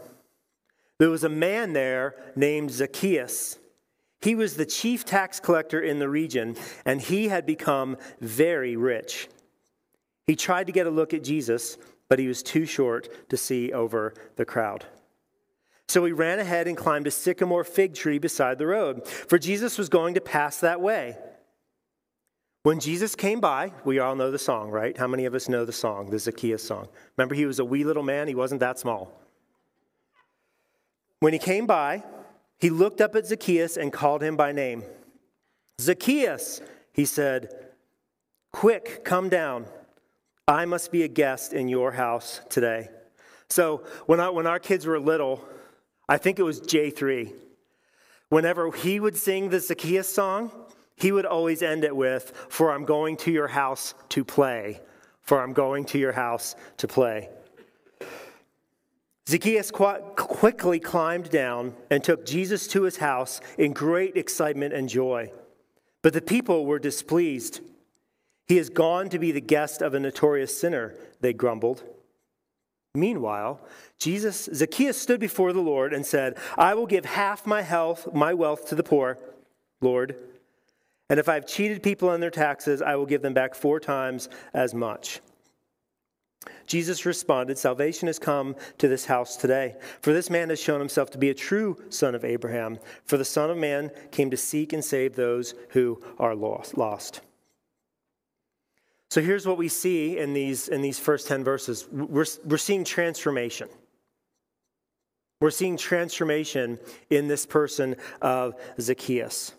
There 0.98 1.10
was 1.10 1.24
a 1.24 1.28
man 1.28 1.72
there 1.72 2.14
named 2.36 2.70
Zacchaeus. 2.70 3.58
He 4.20 4.36
was 4.36 4.54
the 4.54 4.64
chief 4.64 5.04
tax 5.04 5.40
collector 5.40 5.80
in 5.80 5.98
the 5.98 6.08
region, 6.08 6.54
and 6.84 7.00
he 7.00 7.26
had 7.26 7.44
become 7.44 7.96
very 8.20 8.76
rich. 8.76 9.28
He 10.28 10.36
tried 10.36 10.68
to 10.68 10.72
get 10.72 10.86
a 10.86 10.90
look 10.90 11.12
at 11.12 11.24
Jesus, 11.24 11.76
but 12.12 12.18
he 12.18 12.28
was 12.28 12.42
too 12.42 12.66
short 12.66 13.30
to 13.30 13.38
see 13.38 13.72
over 13.72 14.12
the 14.36 14.44
crowd. 14.44 14.84
So 15.88 16.04
he 16.04 16.12
ran 16.12 16.40
ahead 16.40 16.68
and 16.68 16.76
climbed 16.76 17.06
a 17.06 17.10
sycamore 17.10 17.64
fig 17.64 17.94
tree 17.94 18.18
beside 18.18 18.58
the 18.58 18.66
road, 18.66 19.08
for 19.08 19.38
Jesus 19.38 19.78
was 19.78 19.88
going 19.88 20.12
to 20.12 20.20
pass 20.20 20.60
that 20.60 20.82
way. 20.82 21.16
When 22.64 22.80
Jesus 22.80 23.14
came 23.14 23.40
by, 23.40 23.72
we 23.86 23.98
all 23.98 24.14
know 24.14 24.30
the 24.30 24.38
song, 24.38 24.68
right? 24.68 24.94
How 24.94 25.06
many 25.06 25.24
of 25.24 25.34
us 25.34 25.48
know 25.48 25.64
the 25.64 25.72
song, 25.72 26.10
the 26.10 26.18
Zacchaeus 26.18 26.62
song? 26.62 26.86
Remember, 27.16 27.34
he 27.34 27.46
was 27.46 27.60
a 27.60 27.64
wee 27.64 27.82
little 27.82 28.02
man, 28.02 28.28
he 28.28 28.34
wasn't 28.34 28.60
that 28.60 28.78
small. 28.78 29.18
When 31.20 31.32
he 31.32 31.38
came 31.38 31.66
by, 31.66 32.04
he 32.58 32.68
looked 32.68 33.00
up 33.00 33.16
at 33.16 33.26
Zacchaeus 33.26 33.78
and 33.78 33.90
called 33.90 34.22
him 34.22 34.36
by 34.36 34.52
name. 34.52 34.84
Zacchaeus, 35.80 36.60
he 36.92 37.06
said, 37.06 37.70
quick, 38.52 39.02
come 39.02 39.30
down. 39.30 39.64
I 40.48 40.64
must 40.64 40.90
be 40.90 41.04
a 41.04 41.08
guest 41.08 41.52
in 41.52 41.68
your 41.68 41.92
house 41.92 42.40
today. 42.50 42.88
So 43.48 43.84
when, 44.06 44.18
I, 44.18 44.28
when 44.30 44.46
our 44.46 44.58
kids 44.58 44.86
were 44.86 44.98
little, 44.98 45.44
I 46.08 46.18
think 46.18 46.38
it 46.38 46.42
was 46.42 46.60
J3. 46.60 47.32
Whenever 48.28 48.72
he 48.72 48.98
would 48.98 49.16
sing 49.16 49.50
the 49.50 49.60
Zacchaeus 49.60 50.12
song, 50.12 50.50
he 50.96 51.12
would 51.12 51.26
always 51.26 51.62
end 51.62 51.84
it 51.84 51.94
with, 51.94 52.32
For 52.48 52.72
I'm 52.72 52.84
going 52.84 53.16
to 53.18 53.30
your 53.30 53.48
house 53.48 53.94
to 54.10 54.24
play. 54.24 54.80
For 55.20 55.40
I'm 55.40 55.52
going 55.52 55.84
to 55.86 55.98
your 55.98 56.12
house 56.12 56.56
to 56.78 56.88
play. 56.88 57.28
Zacchaeus 59.28 59.70
quickly 59.70 60.80
climbed 60.80 61.30
down 61.30 61.74
and 61.90 62.02
took 62.02 62.26
Jesus 62.26 62.66
to 62.68 62.82
his 62.82 62.96
house 62.96 63.40
in 63.56 63.72
great 63.72 64.16
excitement 64.16 64.74
and 64.74 64.88
joy. 64.88 65.30
But 66.02 66.12
the 66.12 66.20
people 66.20 66.66
were 66.66 66.80
displeased. 66.80 67.60
He 68.52 68.58
has 68.58 68.68
gone 68.68 69.08
to 69.08 69.18
be 69.18 69.32
the 69.32 69.40
guest 69.40 69.80
of 69.80 69.94
a 69.94 69.98
notorious 69.98 70.60
sinner, 70.60 70.92
they 71.22 71.32
grumbled. 71.32 71.84
Meanwhile, 72.94 73.62
Jesus 73.96 74.46
Zacchaeus 74.52 75.00
stood 75.00 75.20
before 75.20 75.54
the 75.54 75.62
Lord 75.62 75.94
and 75.94 76.04
said, 76.04 76.36
"I 76.58 76.74
will 76.74 76.84
give 76.84 77.06
half 77.06 77.46
my 77.46 77.62
health, 77.62 78.12
my 78.12 78.34
wealth 78.34 78.68
to 78.68 78.74
the 78.74 78.82
poor, 78.82 79.16
Lord. 79.80 80.16
And 81.08 81.18
if 81.18 81.30
I've 81.30 81.46
cheated 81.46 81.82
people 81.82 82.10
on 82.10 82.20
their 82.20 82.28
taxes, 82.28 82.82
I 82.82 82.94
will 82.96 83.06
give 83.06 83.22
them 83.22 83.32
back 83.32 83.54
four 83.54 83.80
times 83.80 84.28
as 84.52 84.74
much." 84.74 85.22
Jesus 86.66 87.06
responded, 87.06 87.56
Salvation 87.56 88.06
has 88.06 88.18
come 88.18 88.54
to 88.76 88.86
this 88.86 89.06
house 89.06 89.34
today, 89.34 89.76
for 90.02 90.12
this 90.12 90.28
man 90.28 90.50
has 90.50 90.60
shown 90.60 90.78
himself 90.78 91.10
to 91.12 91.16
be 91.16 91.30
a 91.30 91.34
true 91.34 91.82
son 91.88 92.14
of 92.14 92.22
Abraham. 92.22 92.78
For 93.06 93.16
the 93.16 93.24
Son 93.24 93.48
of 93.48 93.56
Man 93.56 93.90
came 94.10 94.28
to 94.28 94.36
seek 94.36 94.74
and 94.74 94.84
save 94.84 95.16
those 95.16 95.54
who 95.70 96.02
are 96.18 96.34
lost. 96.34 97.22
So 99.12 99.20
here's 99.20 99.46
what 99.46 99.58
we 99.58 99.68
see 99.68 100.16
in 100.16 100.32
these, 100.32 100.68
in 100.68 100.80
these 100.80 100.98
first 100.98 101.28
10 101.28 101.44
verses 101.44 101.86
we're, 101.92 102.24
we're 102.46 102.56
seeing 102.56 102.82
transformation. 102.82 103.68
We're 105.38 105.50
seeing 105.50 105.76
transformation 105.76 106.78
in 107.10 107.28
this 107.28 107.44
person 107.44 107.96
of 108.22 108.54
Zacchaeus. 108.80 109.52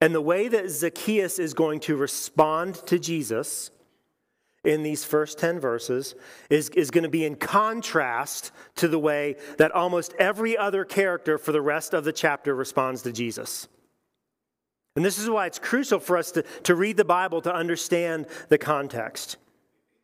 And 0.00 0.12
the 0.12 0.20
way 0.20 0.48
that 0.48 0.68
Zacchaeus 0.68 1.38
is 1.38 1.54
going 1.54 1.78
to 1.82 1.94
respond 1.94 2.74
to 2.86 2.98
Jesus 2.98 3.70
in 4.64 4.82
these 4.82 5.04
first 5.04 5.38
10 5.38 5.60
verses 5.60 6.16
is, 6.50 6.70
is 6.70 6.90
going 6.90 7.04
to 7.04 7.08
be 7.08 7.24
in 7.24 7.36
contrast 7.36 8.50
to 8.74 8.88
the 8.88 8.98
way 8.98 9.36
that 9.58 9.70
almost 9.70 10.12
every 10.18 10.58
other 10.58 10.84
character 10.84 11.38
for 11.38 11.52
the 11.52 11.62
rest 11.62 11.94
of 11.94 12.02
the 12.02 12.12
chapter 12.12 12.52
responds 12.52 13.02
to 13.02 13.12
Jesus. 13.12 13.68
And 14.96 15.04
this 15.04 15.18
is 15.18 15.30
why 15.30 15.46
it's 15.46 15.58
crucial 15.58 16.00
for 16.00 16.16
us 16.16 16.32
to, 16.32 16.42
to 16.64 16.74
read 16.74 16.96
the 16.96 17.04
Bible 17.04 17.40
to 17.42 17.54
understand 17.54 18.26
the 18.48 18.58
context. 18.58 19.36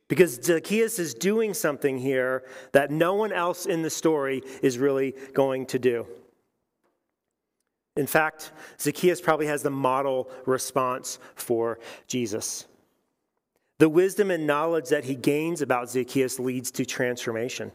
Because 0.09 0.41
Zacchaeus 0.43 0.99
is 0.99 1.15
doing 1.15 1.53
something 1.53 1.99
here 1.99 2.45
that 2.73 2.91
no 2.93 3.15
one 3.15 3.33
else 3.33 3.67
in 3.67 3.83
the 3.83 3.91
story 3.91 4.43
is 4.63 4.79
really 4.79 5.15
going 5.35 5.67
to 5.67 5.79
do. 5.79 6.07
In 7.97 8.07
fact, 8.07 8.53
Zacchaeus 8.79 9.21
probably 9.21 9.47
has 9.47 9.63
the 9.63 9.71
model 9.71 10.31
response 10.45 11.19
for 11.35 11.81
Jesus. 12.07 12.67
The 13.79 13.89
wisdom 13.89 14.31
and 14.31 14.47
knowledge 14.47 14.91
that 14.91 15.05
he 15.05 15.15
gains 15.15 15.61
about 15.61 15.91
Zacchaeus 15.91 16.39
leads 16.39 16.71
to 16.73 16.87
transformation. 16.87 17.73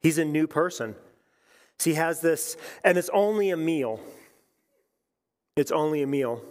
He's 0.00 0.18
a 0.18 0.24
new 0.24 0.46
person. 0.46 0.94
So 1.78 1.90
he 1.90 1.96
has 1.96 2.20
this, 2.20 2.56
and 2.84 2.96
it's 2.96 3.10
only 3.12 3.50
a 3.50 3.56
meal. 3.56 4.00
It's 5.60 5.70
only 5.70 6.00
a 6.00 6.06
meal. 6.06 6.42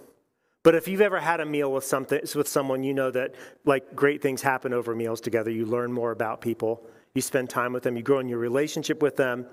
But 0.62 0.76
if 0.76 0.88
you've 0.88 1.02
ever 1.02 1.20
had 1.20 1.40
a 1.40 1.46
meal 1.46 1.74
with 1.74 1.84
something 1.84 2.20
with 2.36 2.48
someone, 2.48 2.84
you 2.84 2.94
know 2.94 3.10
that 3.10 3.34
like 3.66 3.96
great 3.96 4.22
things 4.22 4.44
happen 4.44 4.72
over 4.72 4.94
meals 4.94 5.20
together. 5.20 5.50
You 5.50 5.66
learn 5.66 5.92
more 5.92 6.12
about 6.12 6.42
people. 6.42 6.86
You 7.16 7.24
spend 7.24 7.50
time 7.50 7.74
with 7.74 7.82
them. 7.82 7.98
You 7.98 8.04
grow 8.04 8.20
in 8.20 8.30
your 8.30 8.38
relationship 8.38 9.02
with 9.02 9.16
them. 9.16 9.48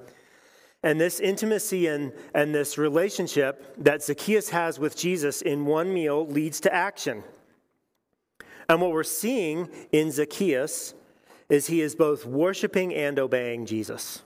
And 0.82 1.00
this 1.00 1.20
intimacy 1.20 1.86
and, 1.86 2.12
and 2.34 2.54
this 2.54 2.76
relationship 2.76 3.74
that 3.78 4.02
Zacchaeus 4.02 4.50
has 4.50 4.78
with 4.78 4.94
Jesus 4.94 5.40
in 5.40 5.64
one 5.64 5.94
meal 5.94 6.26
leads 6.26 6.60
to 6.60 6.74
action. 6.74 7.24
And 8.68 8.82
what 8.82 8.92
we're 8.92 9.04
seeing 9.04 9.70
in 9.90 10.12
Zacchaeus 10.12 10.92
is 11.48 11.68
he 11.68 11.80
is 11.80 11.94
both 11.94 12.26
worshiping 12.26 12.94
and 12.94 13.18
obeying 13.18 13.64
Jesus. 13.64 14.20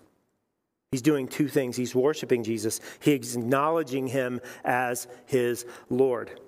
He's 0.90 1.02
doing 1.02 1.28
two 1.28 1.46
things. 1.46 1.76
He's 1.76 1.94
worshiping 1.94 2.42
Jesus, 2.42 2.80
he's 3.00 3.36
acknowledging 3.36 4.08
him 4.08 4.40
as 4.64 5.06
his 5.26 5.64
Lord. 5.88 6.40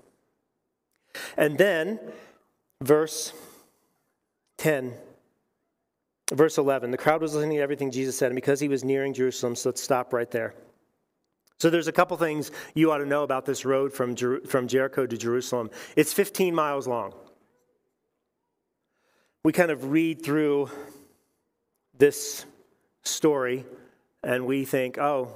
And 1.37 1.59
then, 1.59 2.01
verse 2.83 3.33
10, 4.59 4.95
verse 6.33 6.57
11 6.57 6.91
the 6.91 6.97
crowd 6.97 7.21
was 7.21 7.35
listening 7.35 7.59
to 7.59 7.63
everything 7.63 7.91
Jesus 7.91 8.17
said, 8.17 8.27
and 8.27 8.37
because 8.37 8.61
he 8.61 8.69
was 8.69 8.83
nearing 8.83 9.13
Jerusalem, 9.13 9.55
so 9.55 9.69
let's 9.69 9.83
stop 9.83 10.13
right 10.13 10.31
there. 10.31 10.55
So 11.59 11.71
there's 11.71 11.87
a 11.87 11.93
couple 11.93 12.17
things 12.17 12.51
you 12.75 12.91
ought 12.91 12.99
to 12.99 13.07
know 13.07 13.23
about 13.23 13.47
this 13.47 13.65
road 13.65 13.93
from, 13.93 14.17
Jer- 14.17 14.41
from 14.41 14.67
Jericho 14.67 15.07
to 15.07 15.17
Jerusalem. 15.17 15.71
It's 15.95 16.13
15 16.13 16.53
miles 16.53 16.89
long. 16.89 17.15
We 19.45 19.53
kind 19.53 19.71
of 19.71 19.93
read 19.93 20.25
through 20.25 20.71
this 21.97 22.45
story 23.05 23.65
and 24.23 24.47
we 24.47 24.65
think, 24.65 24.99
oh, 24.99 25.29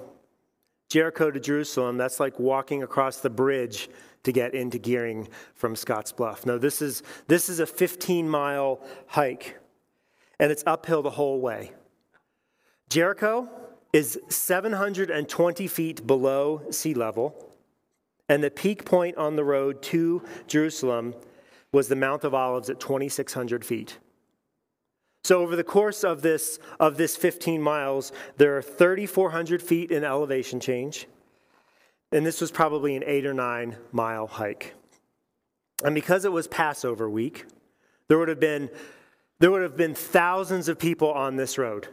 Jericho 0.89 1.31
to 1.31 1.41
Jerusalem, 1.41 1.97
that's 1.97 2.21
like 2.21 2.39
walking 2.39 2.83
across 2.83 3.19
the 3.19 3.31
bridge 3.31 3.89
to 4.23 4.33
get 4.33 4.55
into 4.55 4.79
Gering 4.79 5.29
from 5.55 5.75
Scottsbluff. 5.75 6.47
No, 6.47 6.59
this 6.59 6.81
is, 6.83 7.03
this 7.29 7.49
is 7.49 7.61
a 7.61 7.67
15 7.67 8.29
mile 8.29 8.81
hike, 9.07 9.59
and 10.39 10.53
it's 10.53 10.63
uphill 10.67 11.03
the 11.03 11.11
whole 11.11 11.41
way. 11.41 11.73
Jericho 12.89 13.49
is 13.93 14.19
720 14.29 15.67
feet 15.67 16.07
below 16.07 16.63
sea 16.71 16.95
level, 16.95 17.53
and 18.29 18.43
the 18.43 18.51
peak 18.51 18.85
point 18.85 19.17
on 19.17 19.37
the 19.37 19.45
road 19.45 19.83
to 19.83 20.23
Jerusalem 20.47 21.15
was 21.73 21.89
the 21.89 21.97
Mount 21.97 22.25
of 22.25 22.35
Olives 22.35 22.71
at 22.71 22.81
2,600 22.81 23.65
feet. 23.65 23.99
So 25.27 25.41
over 25.41 25.57
the 25.57 25.65
course 25.65 26.05
of 26.05 26.23
this, 26.23 26.61
of 26.79 26.97
this 26.99 27.17
15 27.17 27.61
miles, 27.61 28.13
there 28.37 28.57
are 28.57 28.63
3,400 28.63 29.61
feet 29.61 29.91
in 29.91 30.05
elevation 30.05 30.61
change. 30.61 31.09
And 32.13 32.25
this 32.25 32.41
was 32.41 32.53
probably 32.53 32.95
an 32.95 33.03
eight 33.05 33.27
or 33.27 33.35
nine 33.35 33.75
mile 33.91 34.29
hike. 34.29 34.75
And 35.83 35.97
because 35.97 36.25
it 36.25 36.31
was 36.31 36.47
Passover 36.47 37.11
week, 37.11 37.45
there 38.07 38.19
would 38.19 38.29
have 38.29 38.39
been, 38.39 38.71
there 39.41 39.51
would 39.51 39.63
have 39.63 39.77
been 39.77 39.97
thousands 39.97 40.69
of 40.69 40.79
people 40.79 41.11
on 41.11 41.35
this 41.35 41.59
road. 41.59 41.89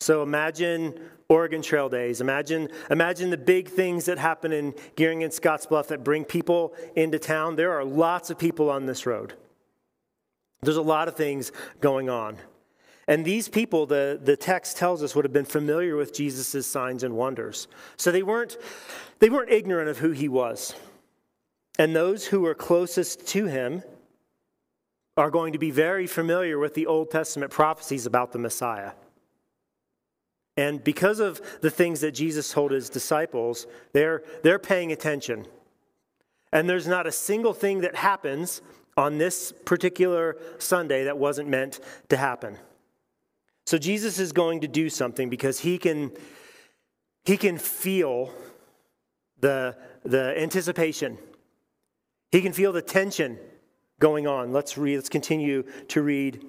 So 0.00 0.22
imagine 0.22 1.00
Oregon 1.30 1.62
Trail 1.62 1.88
Days. 1.88 2.20
Imagine, 2.20 2.68
imagine 2.90 3.30
the 3.30 3.38
big 3.38 3.70
things 3.70 4.04
that 4.04 4.18
happen 4.18 4.52
in 4.52 4.74
Gering 4.96 5.24
and 5.24 5.32
Scottsbluff 5.32 5.86
that 5.86 6.04
bring 6.04 6.26
people 6.26 6.74
into 6.94 7.18
town. 7.18 7.56
There 7.56 7.72
are 7.72 7.86
lots 7.86 8.28
of 8.28 8.38
people 8.38 8.68
on 8.68 8.84
this 8.84 9.06
road. 9.06 9.32
There's 10.62 10.76
a 10.76 10.82
lot 10.82 11.08
of 11.08 11.16
things 11.16 11.52
going 11.80 12.08
on. 12.08 12.36
And 13.06 13.24
these 13.24 13.48
people, 13.48 13.86
the, 13.86 14.20
the 14.22 14.36
text 14.36 14.76
tells 14.76 15.02
us, 15.02 15.14
would 15.14 15.24
have 15.24 15.32
been 15.32 15.46
familiar 15.46 15.96
with 15.96 16.12
Jesus' 16.12 16.66
signs 16.66 17.02
and 17.02 17.16
wonders. 17.16 17.66
So 17.96 18.12
they 18.12 18.22
weren't, 18.22 18.58
they 19.18 19.30
weren't 19.30 19.50
ignorant 19.50 19.88
of 19.88 19.98
who 19.98 20.10
he 20.10 20.28
was. 20.28 20.74
And 21.78 21.96
those 21.96 22.26
who 22.26 22.40
were 22.40 22.54
closest 22.54 23.26
to 23.28 23.46
him 23.46 23.82
are 25.16 25.30
going 25.30 25.54
to 25.54 25.58
be 25.58 25.70
very 25.70 26.06
familiar 26.06 26.58
with 26.58 26.74
the 26.74 26.86
Old 26.86 27.10
Testament 27.10 27.50
prophecies 27.50 28.04
about 28.04 28.32
the 28.32 28.38
Messiah. 28.38 28.92
And 30.56 30.82
because 30.82 31.20
of 31.20 31.40
the 31.60 31.70
things 31.70 32.00
that 32.00 32.12
Jesus 32.12 32.52
told 32.52 32.72
his 32.72 32.90
disciples, 32.90 33.66
they're, 33.92 34.22
they're 34.42 34.58
paying 34.58 34.92
attention. 34.92 35.46
And 36.52 36.68
there's 36.68 36.88
not 36.88 37.06
a 37.06 37.12
single 37.12 37.54
thing 37.54 37.82
that 37.82 37.94
happens 37.94 38.60
on 38.98 39.16
this 39.16 39.52
particular 39.64 40.36
Sunday 40.58 41.04
that 41.04 41.16
wasn't 41.16 41.48
meant 41.48 41.78
to 42.08 42.16
happen. 42.16 42.58
So 43.64 43.78
Jesus 43.78 44.18
is 44.18 44.32
going 44.32 44.62
to 44.62 44.68
do 44.68 44.90
something 44.90 45.30
because 45.30 45.60
he 45.60 45.78
can 45.78 46.10
he 47.24 47.36
can 47.36 47.58
feel 47.58 48.32
the 49.38 49.76
the 50.04 50.34
anticipation. 50.36 51.16
He 52.32 52.42
can 52.42 52.52
feel 52.52 52.72
the 52.72 52.82
tension 52.82 53.38
going 54.00 54.26
on. 54.26 54.52
Let's 54.52 54.76
read 54.76 54.96
let's 54.96 55.08
continue 55.08 55.62
to 55.88 56.02
read 56.02 56.44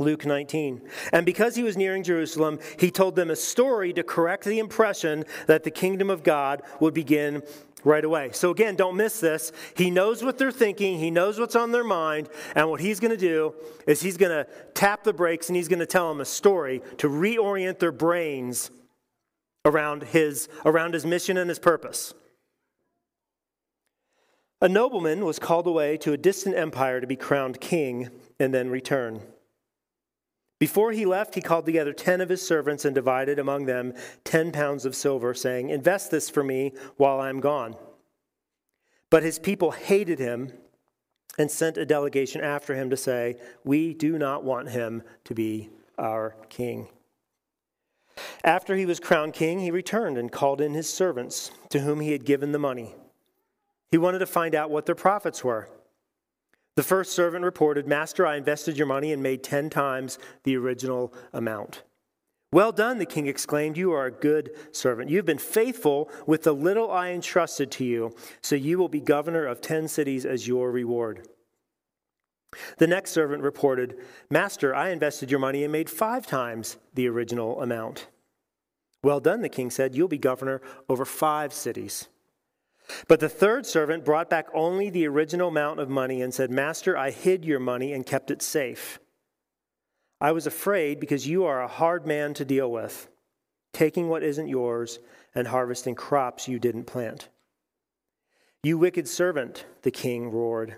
Luke 0.00 0.26
19. 0.26 0.82
And 1.12 1.24
because 1.24 1.54
he 1.54 1.62
was 1.62 1.76
nearing 1.76 2.02
Jerusalem, 2.02 2.58
he 2.78 2.90
told 2.90 3.14
them 3.14 3.30
a 3.30 3.36
story 3.36 3.92
to 3.92 4.02
correct 4.02 4.44
the 4.44 4.58
impression 4.58 5.24
that 5.46 5.62
the 5.62 5.70
kingdom 5.70 6.10
of 6.10 6.24
God 6.24 6.62
would 6.80 6.94
begin 6.94 7.42
right 7.84 8.04
away. 8.04 8.30
So, 8.32 8.50
again, 8.50 8.74
don't 8.74 8.96
miss 8.96 9.20
this. 9.20 9.52
He 9.76 9.90
knows 9.90 10.24
what 10.24 10.36
they're 10.36 10.50
thinking, 10.50 10.98
he 10.98 11.10
knows 11.10 11.38
what's 11.38 11.54
on 11.54 11.70
their 11.70 11.84
mind, 11.84 12.28
and 12.56 12.68
what 12.70 12.80
he's 12.80 12.98
going 12.98 13.12
to 13.12 13.16
do 13.16 13.54
is 13.86 14.00
he's 14.00 14.16
going 14.16 14.32
to 14.32 14.50
tap 14.72 15.04
the 15.04 15.12
brakes 15.12 15.48
and 15.48 15.56
he's 15.56 15.68
going 15.68 15.78
to 15.78 15.86
tell 15.86 16.08
them 16.08 16.20
a 16.20 16.24
story 16.24 16.82
to 16.98 17.08
reorient 17.08 17.78
their 17.78 17.92
brains 17.92 18.70
around 19.64 20.02
his, 20.02 20.48
around 20.64 20.94
his 20.94 21.06
mission 21.06 21.36
and 21.36 21.48
his 21.48 21.58
purpose. 21.58 22.14
A 24.60 24.68
nobleman 24.68 25.24
was 25.24 25.38
called 25.38 25.66
away 25.66 25.96
to 25.98 26.12
a 26.12 26.16
distant 26.16 26.56
empire 26.56 27.00
to 27.00 27.06
be 27.06 27.16
crowned 27.16 27.60
king 27.60 28.08
and 28.40 28.52
then 28.52 28.70
return. 28.70 29.20
Before 30.64 30.92
he 30.92 31.04
left, 31.04 31.34
he 31.34 31.42
called 31.42 31.66
together 31.66 31.92
ten 31.92 32.22
of 32.22 32.30
his 32.30 32.40
servants 32.40 32.86
and 32.86 32.94
divided 32.94 33.38
among 33.38 33.66
them 33.66 33.92
ten 34.24 34.50
pounds 34.50 34.86
of 34.86 34.96
silver, 34.96 35.34
saying, 35.34 35.68
Invest 35.68 36.10
this 36.10 36.30
for 36.30 36.42
me 36.42 36.72
while 36.96 37.20
I 37.20 37.28
am 37.28 37.40
gone. 37.40 37.76
But 39.10 39.22
his 39.22 39.38
people 39.38 39.72
hated 39.72 40.18
him 40.18 40.54
and 41.36 41.50
sent 41.50 41.76
a 41.76 41.84
delegation 41.84 42.40
after 42.40 42.74
him 42.74 42.88
to 42.88 42.96
say, 42.96 43.36
We 43.62 43.92
do 43.92 44.16
not 44.16 44.42
want 44.42 44.70
him 44.70 45.02
to 45.24 45.34
be 45.34 45.68
our 45.98 46.34
king. 46.48 46.88
After 48.42 48.74
he 48.74 48.86
was 48.86 49.00
crowned 49.00 49.34
king, 49.34 49.58
he 49.58 49.70
returned 49.70 50.16
and 50.16 50.32
called 50.32 50.62
in 50.62 50.72
his 50.72 50.88
servants, 50.88 51.50
to 51.68 51.80
whom 51.80 52.00
he 52.00 52.12
had 52.12 52.24
given 52.24 52.52
the 52.52 52.58
money. 52.58 52.94
He 53.90 53.98
wanted 53.98 54.20
to 54.20 54.26
find 54.26 54.54
out 54.54 54.70
what 54.70 54.86
their 54.86 54.94
profits 54.94 55.44
were. 55.44 55.68
The 56.76 56.82
first 56.82 57.12
servant 57.12 57.44
reported, 57.44 57.86
Master, 57.86 58.26
I 58.26 58.36
invested 58.36 58.76
your 58.76 58.86
money 58.86 59.12
and 59.12 59.22
made 59.22 59.44
ten 59.44 59.70
times 59.70 60.18
the 60.42 60.56
original 60.56 61.14
amount. 61.32 61.82
Well 62.52 62.72
done, 62.72 62.98
the 62.98 63.06
king 63.06 63.26
exclaimed. 63.26 63.76
You 63.76 63.92
are 63.92 64.06
a 64.06 64.12
good 64.12 64.50
servant. 64.72 65.10
You've 65.10 65.24
been 65.24 65.38
faithful 65.38 66.10
with 66.26 66.44
the 66.44 66.52
little 66.52 66.90
I 66.90 67.10
entrusted 67.10 67.70
to 67.72 67.84
you, 67.84 68.14
so 68.42 68.54
you 68.54 68.78
will 68.78 68.88
be 68.88 69.00
governor 69.00 69.46
of 69.46 69.60
ten 69.60 69.88
cities 69.88 70.24
as 70.24 70.48
your 70.48 70.70
reward. 70.70 71.28
The 72.78 72.86
next 72.86 73.10
servant 73.10 73.42
reported, 73.42 73.98
Master, 74.30 74.74
I 74.74 74.90
invested 74.90 75.30
your 75.30 75.40
money 75.40 75.64
and 75.64 75.72
made 75.72 75.90
five 75.90 76.26
times 76.26 76.76
the 76.94 77.08
original 77.08 77.60
amount. 77.60 78.06
Well 79.02 79.20
done, 79.20 79.42
the 79.42 79.48
king 79.48 79.70
said. 79.70 79.94
You'll 79.94 80.08
be 80.08 80.18
governor 80.18 80.62
over 80.88 81.04
five 81.04 81.52
cities. 81.52 82.08
But 83.08 83.20
the 83.20 83.28
third 83.28 83.66
servant 83.66 84.04
brought 84.04 84.28
back 84.28 84.46
only 84.52 84.90
the 84.90 85.06
original 85.06 85.48
amount 85.48 85.80
of 85.80 85.88
money 85.88 86.22
and 86.22 86.34
said, 86.34 86.50
Master, 86.50 86.96
I 86.96 87.10
hid 87.10 87.44
your 87.44 87.60
money 87.60 87.92
and 87.92 88.04
kept 88.06 88.30
it 88.30 88.42
safe. 88.42 88.98
I 90.20 90.32
was 90.32 90.46
afraid 90.46 91.00
because 91.00 91.26
you 91.26 91.44
are 91.44 91.62
a 91.62 91.68
hard 91.68 92.06
man 92.06 92.34
to 92.34 92.44
deal 92.44 92.70
with. 92.70 93.08
taking 93.74 94.08
what 94.08 94.22
isn't 94.22 94.48
yours 94.48 95.00
and 95.34 95.48
harvesting 95.48 95.94
crops 95.94 96.48
you 96.48 96.58
didn't 96.58 96.84
plant. 96.84 97.28
You 98.62 98.78
wicked 98.78 99.06
servant, 99.06 99.66
the 99.82 99.90
king 99.90 100.30
roared. 100.30 100.76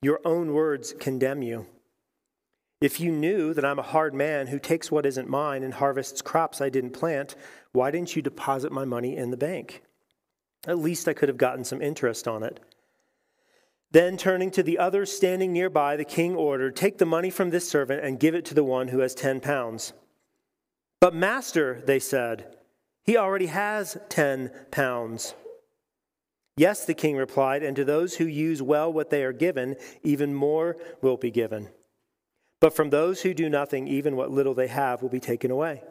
Your 0.00 0.20
own 0.24 0.54
words 0.54 0.94
condemn 0.98 1.42
you. 1.42 1.66
If 2.80 2.98
you 2.98 3.12
knew 3.12 3.52
that 3.54 3.64
I'm 3.64 3.78
a 3.78 3.82
hard 3.82 4.14
man 4.14 4.46
who 4.48 4.58
takes 4.58 4.90
what 4.90 5.06
isn't 5.06 5.28
mine 5.28 5.62
and 5.62 5.74
harvests 5.74 6.22
crops 6.22 6.60
I 6.60 6.68
didn't 6.68 6.92
plant, 6.92 7.36
why 7.72 7.90
didn't 7.90 8.16
you 8.16 8.22
deposit 8.22 8.72
my 8.72 8.84
money 8.84 9.16
in 9.16 9.30
the 9.30 9.36
bank? 9.36 9.82
At 10.66 10.78
least 10.78 11.08
I 11.08 11.12
could 11.12 11.28
have 11.28 11.38
gotten 11.38 11.64
some 11.64 11.82
interest 11.82 12.28
on 12.28 12.42
it. 12.42 12.60
Then, 13.90 14.16
turning 14.16 14.50
to 14.52 14.62
the 14.62 14.78
others 14.78 15.12
standing 15.12 15.52
nearby, 15.52 15.96
the 15.96 16.04
king 16.04 16.34
ordered, 16.34 16.76
Take 16.76 16.98
the 16.98 17.04
money 17.04 17.30
from 17.30 17.50
this 17.50 17.68
servant 17.68 18.04
and 18.04 18.18
give 18.18 18.34
it 18.34 18.44
to 18.46 18.54
the 18.54 18.64
one 18.64 18.88
who 18.88 19.00
has 19.00 19.14
ten 19.14 19.40
pounds. 19.40 19.92
But, 21.00 21.14
master, 21.14 21.82
they 21.84 21.98
said, 21.98 22.56
he 23.04 23.16
already 23.16 23.46
has 23.46 23.98
ten 24.08 24.50
pounds. 24.70 25.34
Yes, 26.56 26.84
the 26.84 26.94
king 26.94 27.16
replied, 27.16 27.62
and 27.62 27.74
to 27.76 27.84
those 27.84 28.16
who 28.16 28.24
use 28.24 28.62
well 28.62 28.92
what 28.92 29.10
they 29.10 29.24
are 29.24 29.32
given, 29.32 29.76
even 30.02 30.34
more 30.34 30.76
will 31.00 31.16
be 31.16 31.30
given. 31.30 31.68
But 32.60 32.74
from 32.74 32.90
those 32.90 33.22
who 33.22 33.34
do 33.34 33.48
nothing, 33.48 33.88
even 33.88 34.16
what 34.16 34.30
little 34.30 34.54
they 34.54 34.68
have 34.68 35.02
will 35.02 35.08
be 35.08 35.20
taken 35.20 35.50
away. 35.50 35.82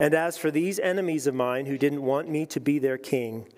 And 0.00 0.14
as 0.14 0.38
for 0.38 0.50
these 0.50 0.78
enemies 0.78 1.26
of 1.26 1.34
mine 1.34 1.66
who 1.66 1.76
didn't 1.76 2.02
want 2.02 2.28
me 2.28 2.46
to 2.46 2.60
be 2.60 2.78
their 2.78 2.98
king, 2.98 3.48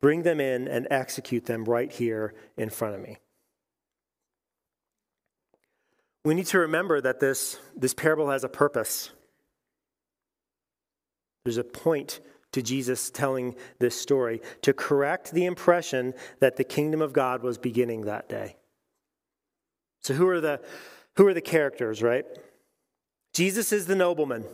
bring 0.00 0.22
them 0.22 0.40
in 0.40 0.68
and 0.68 0.86
execute 0.90 1.46
them 1.46 1.64
right 1.64 1.90
here 1.90 2.34
in 2.56 2.68
front 2.68 2.94
of 2.94 3.00
me. 3.00 3.18
We 6.24 6.34
need 6.34 6.46
to 6.46 6.58
remember 6.58 7.00
that 7.00 7.20
this, 7.20 7.58
this 7.76 7.94
parable 7.94 8.30
has 8.30 8.44
a 8.44 8.48
purpose. 8.48 9.10
There's 11.44 11.58
a 11.58 11.64
point 11.64 12.20
to 12.52 12.62
Jesus 12.62 13.10
telling 13.10 13.56
this 13.78 14.00
story 14.00 14.40
to 14.62 14.72
correct 14.72 15.32
the 15.32 15.44
impression 15.44 16.14
that 16.40 16.56
the 16.56 16.64
kingdom 16.64 17.02
of 17.02 17.12
God 17.12 17.42
was 17.42 17.58
beginning 17.58 18.02
that 18.02 18.28
day. 18.28 18.56
So 20.02 20.14
who 20.14 20.28
are 20.28 20.40
the 20.40 20.60
who 21.16 21.26
are 21.26 21.34
the 21.34 21.40
characters, 21.40 22.02
right? 22.02 22.26
Jesus 23.32 23.72
is 23.72 23.86
the 23.86 23.94
nobleman. 23.94 24.44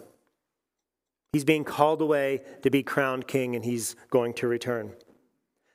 He's 1.32 1.44
being 1.44 1.64
called 1.64 2.02
away 2.02 2.42
to 2.62 2.70
be 2.70 2.82
crowned 2.82 3.26
king 3.26 3.54
and 3.54 3.64
he's 3.64 3.94
going 4.10 4.34
to 4.34 4.48
return. 4.48 4.92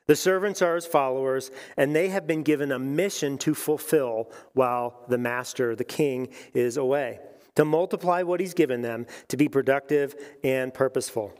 The 0.06 0.16
servants 0.16 0.62
are 0.62 0.76
his 0.76 0.86
followers, 0.86 1.50
and 1.76 1.94
they 1.94 2.10
have 2.10 2.28
been 2.28 2.44
given 2.44 2.70
a 2.70 2.78
mission 2.78 3.38
to 3.38 3.54
fulfill 3.54 4.30
while 4.52 5.04
the 5.08 5.18
master, 5.18 5.74
the 5.74 5.82
king, 5.82 6.28
is 6.54 6.76
away 6.76 7.18
to 7.56 7.64
multiply 7.64 8.22
what 8.22 8.38
he's 8.38 8.54
given 8.54 8.82
them, 8.82 9.06
to 9.28 9.36
be 9.36 9.48
productive 9.48 10.14
and 10.44 10.72
purposeful. 10.72 11.32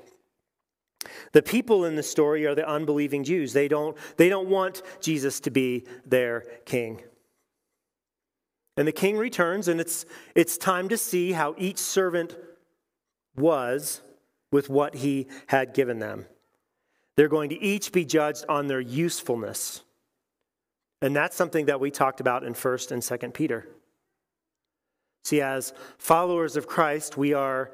The 1.32 1.42
people 1.42 1.84
in 1.84 1.94
the 1.94 2.02
story 2.02 2.46
are 2.46 2.54
the 2.54 2.68
unbelieving 2.68 3.22
Jews. 3.22 3.52
They 3.52 3.68
don't, 3.68 3.96
they 4.16 4.28
don't 4.28 4.48
want 4.48 4.82
Jesus 5.00 5.38
to 5.40 5.50
be 5.50 5.84
their 6.04 6.40
king. 6.64 7.02
And 8.76 8.88
the 8.88 8.92
king 8.92 9.16
returns, 9.16 9.68
and 9.68 9.80
it's, 9.80 10.04
it's 10.34 10.58
time 10.58 10.88
to 10.88 10.96
see 10.96 11.32
how 11.32 11.54
each 11.56 11.78
servant 11.78 12.36
was 13.36 14.02
with 14.52 14.68
what 14.68 14.96
he 14.96 15.26
had 15.48 15.74
given 15.74 15.98
them. 15.98 16.26
They're 17.16 17.28
going 17.28 17.50
to 17.50 17.62
each 17.62 17.92
be 17.92 18.04
judged 18.04 18.44
on 18.48 18.66
their 18.66 18.80
usefulness. 18.80 19.82
And 21.02 21.14
that's 21.14 21.36
something 21.36 21.66
that 21.66 21.80
we 21.80 21.90
talked 21.90 22.20
about 22.20 22.44
in 22.44 22.54
1st 22.54 22.92
and 22.92 23.02
2nd 23.02 23.34
Peter. 23.34 23.66
See, 25.24 25.40
as 25.40 25.72
followers 25.98 26.56
of 26.56 26.66
Christ, 26.66 27.16
we 27.16 27.34
are 27.34 27.72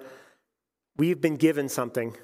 we've 0.96 1.20
been 1.20 1.36
given 1.36 1.68
something. 1.68 2.16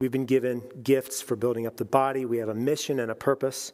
We've 0.00 0.10
been 0.10 0.26
given 0.26 0.62
gifts 0.82 1.20
for 1.20 1.36
building 1.36 1.66
up 1.66 1.76
the 1.76 1.84
body. 1.84 2.24
We 2.24 2.38
have 2.38 2.48
a 2.48 2.54
mission 2.54 3.00
and 3.00 3.10
a 3.10 3.14
purpose. 3.14 3.72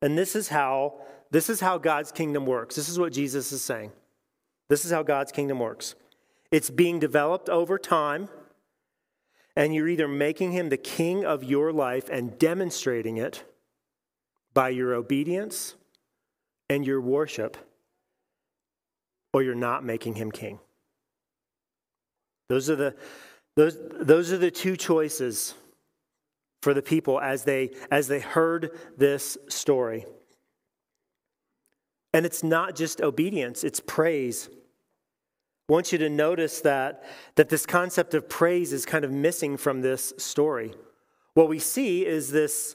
And 0.00 0.16
this 0.16 0.34
is 0.34 0.48
how 0.48 1.00
this 1.30 1.50
is 1.50 1.60
how 1.60 1.78
God's 1.78 2.10
kingdom 2.10 2.46
works. 2.46 2.74
This 2.74 2.88
is 2.88 2.98
what 2.98 3.12
Jesus 3.12 3.52
is 3.52 3.62
saying. 3.62 3.92
This 4.68 4.84
is 4.84 4.90
how 4.90 5.02
God's 5.02 5.30
kingdom 5.30 5.58
works. 5.58 5.94
It's 6.50 6.70
being 6.70 6.98
developed 6.98 7.48
over 7.48 7.78
time, 7.78 8.28
and 9.54 9.74
you're 9.74 9.88
either 9.88 10.08
making 10.08 10.52
him 10.52 10.68
the 10.68 10.76
king 10.76 11.24
of 11.24 11.44
your 11.44 11.72
life 11.72 12.08
and 12.10 12.38
demonstrating 12.38 13.16
it 13.16 13.44
by 14.54 14.70
your 14.70 14.94
obedience 14.94 15.74
and 16.70 16.86
your 16.86 17.00
worship, 17.00 17.56
or 19.32 19.42
you're 19.42 19.54
not 19.54 19.84
making 19.84 20.14
him 20.14 20.30
king. 20.30 20.58
Those 22.48 22.70
are 22.70 22.76
the, 22.76 22.96
those, 23.56 23.76
those 24.00 24.32
are 24.32 24.38
the 24.38 24.50
two 24.50 24.76
choices 24.76 25.54
for 26.62 26.72
the 26.72 26.82
people 26.82 27.20
as 27.20 27.44
they, 27.44 27.70
as 27.90 28.08
they 28.08 28.20
heard 28.20 28.70
this 28.96 29.36
story. 29.48 30.06
And 32.14 32.24
it's 32.24 32.42
not 32.42 32.74
just 32.74 33.00
obedience, 33.00 33.64
it's 33.64 33.80
praise. 33.80 34.48
Want 35.68 35.92
you 35.92 35.98
to 35.98 36.08
notice 36.08 36.62
that, 36.62 37.04
that 37.34 37.50
this 37.50 37.66
concept 37.66 38.14
of 38.14 38.28
praise 38.28 38.72
is 38.72 38.86
kind 38.86 39.04
of 39.04 39.12
missing 39.12 39.56
from 39.58 39.82
this 39.82 40.14
story. 40.16 40.74
What 41.34 41.48
we 41.48 41.58
see 41.58 42.06
is 42.06 42.30
this 42.30 42.74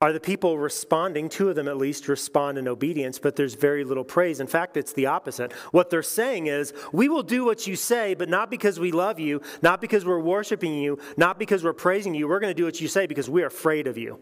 are 0.00 0.12
the 0.12 0.20
people 0.20 0.58
responding, 0.58 1.28
two 1.28 1.48
of 1.48 1.56
them 1.56 1.66
at 1.66 1.76
least 1.76 2.06
respond 2.06 2.56
in 2.56 2.68
obedience, 2.68 3.18
but 3.18 3.34
there's 3.34 3.54
very 3.54 3.82
little 3.82 4.04
praise. 4.04 4.38
In 4.38 4.46
fact, 4.46 4.76
it's 4.76 4.92
the 4.92 5.06
opposite. 5.06 5.52
What 5.72 5.90
they're 5.90 6.04
saying 6.04 6.46
is, 6.46 6.72
we 6.92 7.08
will 7.08 7.24
do 7.24 7.44
what 7.44 7.66
you 7.66 7.74
say, 7.74 8.14
but 8.14 8.28
not 8.28 8.48
because 8.48 8.78
we 8.78 8.92
love 8.92 9.18
you, 9.18 9.42
not 9.60 9.80
because 9.80 10.04
we're 10.04 10.20
worshiping 10.20 10.74
you, 10.74 11.00
not 11.16 11.36
because 11.36 11.64
we're 11.64 11.72
praising 11.72 12.14
you. 12.14 12.28
We're 12.28 12.38
going 12.38 12.54
to 12.54 12.56
do 12.56 12.64
what 12.64 12.80
you 12.80 12.86
say 12.86 13.06
because 13.06 13.28
we're 13.28 13.48
afraid 13.48 13.88
of 13.88 13.98
you. 13.98 14.20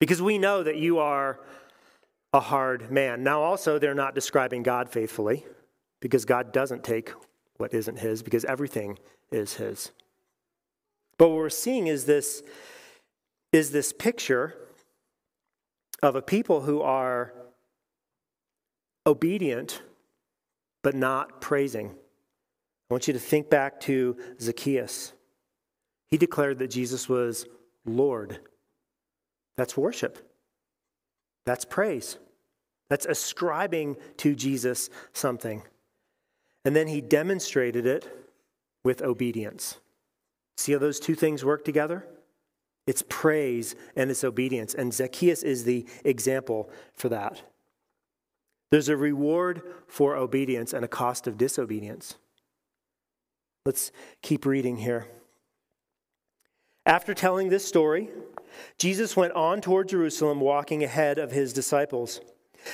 Because 0.00 0.22
we 0.22 0.38
know 0.38 0.62
that 0.62 0.78
you 0.78 0.98
are 0.98 1.40
a 2.32 2.40
hard 2.40 2.90
man. 2.90 3.22
Now, 3.22 3.42
also, 3.42 3.78
they're 3.78 3.94
not 3.94 4.14
describing 4.14 4.62
God 4.62 4.88
faithfully 4.88 5.44
because 6.00 6.24
God 6.24 6.52
doesn't 6.52 6.82
take 6.82 7.12
what 7.58 7.74
isn't 7.74 7.98
His 7.98 8.22
because 8.22 8.44
everything 8.44 8.98
is 9.30 9.54
His. 9.54 9.92
But 11.18 11.28
what 11.28 11.36
we're 11.36 11.50
seeing 11.50 11.86
is 11.86 12.04
this 12.04 12.42
is 13.52 13.70
this 13.70 13.92
picture 13.92 14.56
of 16.02 16.16
a 16.16 16.22
people 16.22 16.62
who 16.62 16.80
are 16.80 17.34
obedient 19.06 19.82
but 20.82 20.94
not 20.94 21.40
praising. 21.40 21.90
I 21.90 22.94
want 22.94 23.06
you 23.06 23.12
to 23.12 23.20
think 23.20 23.50
back 23.50 23.78
to 23.80 24.16
Zacchaeus. 24.40 25.12
He 26.08 26.16
declared 26.16 26.58
that 26.58 26.68
Jesus 26.68 27.08
was 27.08 27.46
Lord. 27.84 28.40
That's 29.56 29.76
worship. 29.76 30.31
That's 31.46 31.64
praise. 31.64 32.18
That's 32.88 33.06
ascribing 33.06 33.96
to 34.18 34.34
Jesus 34.34 34.90
something. 35.12 35.62
And 36.64 36.76
then 36.76 36.88
he 36.88 37.00
demonstrated 37.00 37.86
it 37.86 38.06
with 38.84 39.02
obedience. 39.02 39.78
See 40.56 40.72
how 40.72 40.78
those 40.78 41.00
two 41.00 41.14
things 41.14 41.44
work 41.44 41.64
together? 41.64 42.06
It's 42.86 43.02
praise 43.08 43.74
and 43.96 44.10
it's 44.10 44.24
obedience. 44.24 44.74
And 44.74 44.92
Zacchaeus 44.92 45.42
is 45.42 45.64
the 45.64 45.86
example 46.04 46.70
for 46.94 47.08
that. 47.08 47.42
There's 48.70 48.88
a 48.88 48.96
reward 48.96 49.62
for 49.86 50.16
obedience 50.16 50.72
and 50.72 50.84
a 50.84 50.88
cost 50.88 51.26
of 51.26 51.36
disobedience. 51.36 52.16
Let's 53.64 53.92
keep 54.22 54.44
reading 54.44 54.78
here. 54.78 55.06
After 56.84 57.14
telling 57.14 57.48
this 57.48 57.66
story, 57.66 58.10
Jesus 58.78 59.16
went 59.16 59.32
on 59.34 59.60
toward 59.60 59.88
Jerusalem, 59.88 60.40
walking 60.40 60.82
ahead 60.82 61.18
of 61.18 61.30
his 61.30 61.52
disciples. 61.52 62.20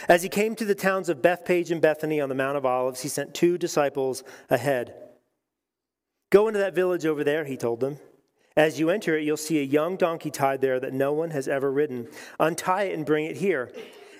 As 0.08 0.22
he 0.22 0.28
came 0.28 0.54
to 0.56 0.64
the 0.64 0.74
towns 0.74 1.08
of 1.08 1.22
Bethphage 1.22 1.70
and 1.70 1.80
Bethany 1.80 2.20
on 2.20 2.28
the 2.28 2.34
Mount 2.34 2.56
of 2.56 2.66
Olives, 2.66 3.02
he 3.02 3.08
sent 3.08 3.34
two 3.34 3.58
disciples 3.58 4.22
ahead. 4.50 4.94
Go 6.30 6.48
into 6.48 6.60
that 6.60 6.74
village 6.74 7.06
over 7.06 7.24
there, 7.24 7.44
he 7.44 7.56
told 7.56 7.80
them. 7.80 7.98
As 8.56 8.80
you 8.80 8.90
enter 8.90 9.16
it, 9.16 9.24
you'll 9.24 9.36
see 9.36 9.60
a 9.60 9.62
young 9.62 9.96
donkey 9.96 10.30
tied 10.30 10.60
there 10.60 10.80
that 10.80 10.92
no 10.92 11.12
one 11.12 11.30
has 11.30 11.46
ever 11.46 11.70
ridden. 11.70 12.08
Untie 12.40 12.84
it 12.84 12.94
and 12.94 13.06
bring 13.06 13.24
it 13.24 13.36
here. 13.36 13.72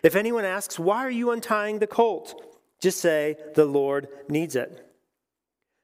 If 0.02 0.14
anyone 0.14 0.44
asks, 0.44 0.78
Why 0.78 0.98
are 0.98 1.10
you 1.10 1.32
untying 1.32 1.80
the 1.80 1.86
colt? 1.86 2.40
Just 2.80 3.00
say, 3.00 3.36
The 3.56 3.64
Lord 3.64 4.08
needs 4.28 4.54
it. 4.54 4.86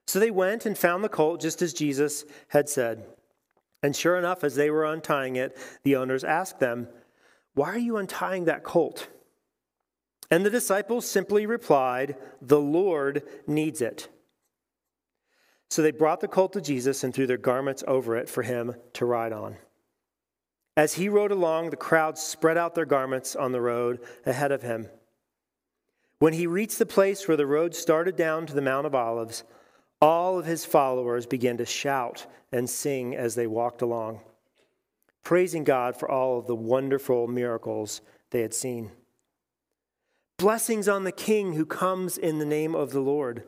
So 0.07 0.19
they 0.19 0.31
went 0.31 0.65
and 0.65 0.77
found 0.77 1.03
the 1.03 1.09
colt 1.09 1.41
just 1.41 1.61
as 1.61 1.73
Jesus 1.73 2.23
had 2.49 2.69
said. 2.69 3.05
And 3.85 3.95
sure 3.95 4.17
enough, 4.17 4.43
as 4.43 4.55
they 4.55 4.71
were 4.71 4.83
untying 4.83 5.35
it, 5.35 5.55
the 5.83 5.95
owners 5.97 6.23
asked 6.23 6.59
them, 6.59 6.87
Why 7.53 7.69
are 7.69 7.77
you 7.77 7.97
untying 7.97 8.45
that 8.45 8.63
colt? 8.63 9.09
And 10.31 10.43
the 10.43 10.49
disciples 10.49 11.07
simply 11.07 11.45
replied, 11.45 12.15
The 12.41 12.59
Lord 12.59 13.21
needs 13.45 13.83
it. 13.83 14.07
So 15.69 15.83
they 15.83 15.91
brought 15.91 16.19
the 16.19 16.27
colt 16.27 16.53
to 16.53 16.61
Jesus 16.61 17.03
and 17.03 17.13
threw 17.13 17.27
their 17.27 17.37
garments 17.37 17.83
over 17.87 18.17
it 18.17 18.27
for 18.27 18.41
him 18.41 18.73
to 18.93 19.05
ride 19.05 19.33
on. 19.33 19.57
As 20.75 20.95
he 20.95 21.07
rode 21.07 21.31
along, 21.31 21.69
the 21.69 21.77
crowd 21.77 22.17
spread 22.17 22.57
out 22.57 22.73
their 22.73 22.87
garments 22.87 23.35
on 23.35 23.51
the 23.51 23.61
road 23.61 23.99
ahead 24.25 24.51
of 24.51 24.63
him. 24.63 24.89
When 26.17 26.33
he 26.33 26.47
reached 26.47 26.79
the 26.79 26.87
place 26.87 27.27
where 27.27 27.37
the 27.37 27.45
road 27.45 27.75
started 27.75 28.15
down 28.15 28.47
to 28.47 28.55
the 28.55 28.63
Mount 28.63 28.87
of 28.87 28.95
Olives, 28.95 29.43
all 30.01 30.37
of 30.37 30.45
his 30.45 30.65
followers 30.65 31.25
began 31.25 31.57
to 31.57 31.65
shout 31.65 32.25
and 32.51 32.69
sing 32.69 33.15
as 33.15 33.35
they 33.35 33.47
walked 33.47 33.81
along, 33.81 34.19
praising 35.23 35.63
God 35.63 35.97
for 35.97 36.09
all 36.09 36.39
of 36.39 36.47
the 36.47 36.55
wonderful 36.55 37.27
miracles 37.27 38.01
they 38.31 38.41
had 38.41 38.53
seen. 38.53 38.91
Blessings 40.37 40.87
on 40.87 41.05
the 41.05 41.11
King 41.11 41.53
who 41.53 41.65
comes 41.65 42.17
in 42.17 42.39
the 42.39 42.45
name 42.45 42.75
of 42.75 42.91
the 42.91 42.99
Lord. 42.99 43.43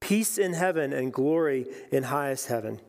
Peace 0.00 0.38
in 0.38 0.52
heaven 0.52 0.92
and 0.92 1.12
glory 1.12 1.66
in 1.90 2.04
highest 2.04 2.46
heaven. 2.46 2.80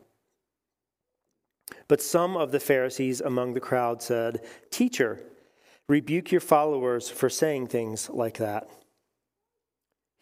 But 1.88 2.00
some 2.00 2.36
of 2.36 2.52
the 2.52 2.60
Pharisees 2.60 3.20
among 3.20 3.54
the 3.54 3.60
crowd 3.60 4.02
said, 4.02 4.40
Teacher, 4.70 5.20
rebuke 5.88 6.30
your 6.30 6.40
followers 6.40 7.10
for 7.10 7.28
saying 7.28 7.66
things 7.66 8.08
like 8.08 8.38
that. 8.38 8.68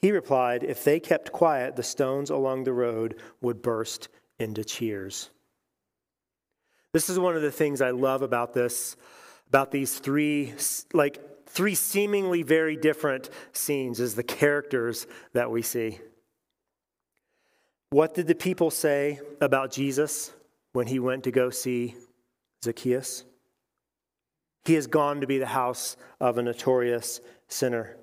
He 0.01 0.13
replied, 0.13 0.65
If 0.65 0.85
they 0.85 0.99
kept 0.99 1.33
quiet, 1.33 1.77
the 1.77 1.83
stones 1.83 2.31
along 2.31 2.65
the 2.65 2.73
road 2.73 3.21
would 3.41 3.63
burst 3.63 4.09
into 4.39 4.65
cheers. 4.65 5.31
This 6.93 7.11
is 7.11 7.19
one 7.19 7.37
of 7.37 7.43
the 7.43 7.53
things 7.53 7.81
I 7.81 7.91
love 7.91 8.23
about 8.23 8.53
this, 8.53 8.97
about 9.49 9.71
these 9.71 9.99
three, 9.99 10.55
like, 10.93 11.47
three 11.47 11.75
seemingly 11.75 12.43
very 12.43 12.77
different 12.77 13.31
scenes, 13.53 14.01
is 14.01 14.15
the 14.15 14.23
characters 14.23 15.07
that 15.35 15.51
we 15.51 15.63
see. 15.63 16.01
What 17.91 18.15
did 18.15 18.27
the 18.27 18.35
people 18.35 18.71
say 18.71 19.21
about 19.41 19.73
Jesus 19.73 20.33
when 20.73 20.87
he 20.87 20.99
went 20.99 21.25
to 21.25 21.33
go 21.33 21.51
see 21.51 21.97
Zacchaeus? 22.65 23.25
He 24.65 24.75
has 24.75 24.87
gone 24.87 25.21
to 25.21 25.27
be 25.27 25.39
the 25.39 25.47
house 25.47 25.97
of 26.21 26.39
a 26.39 26.43
notorious 26.43 27.21
sinner. 27.49 27.97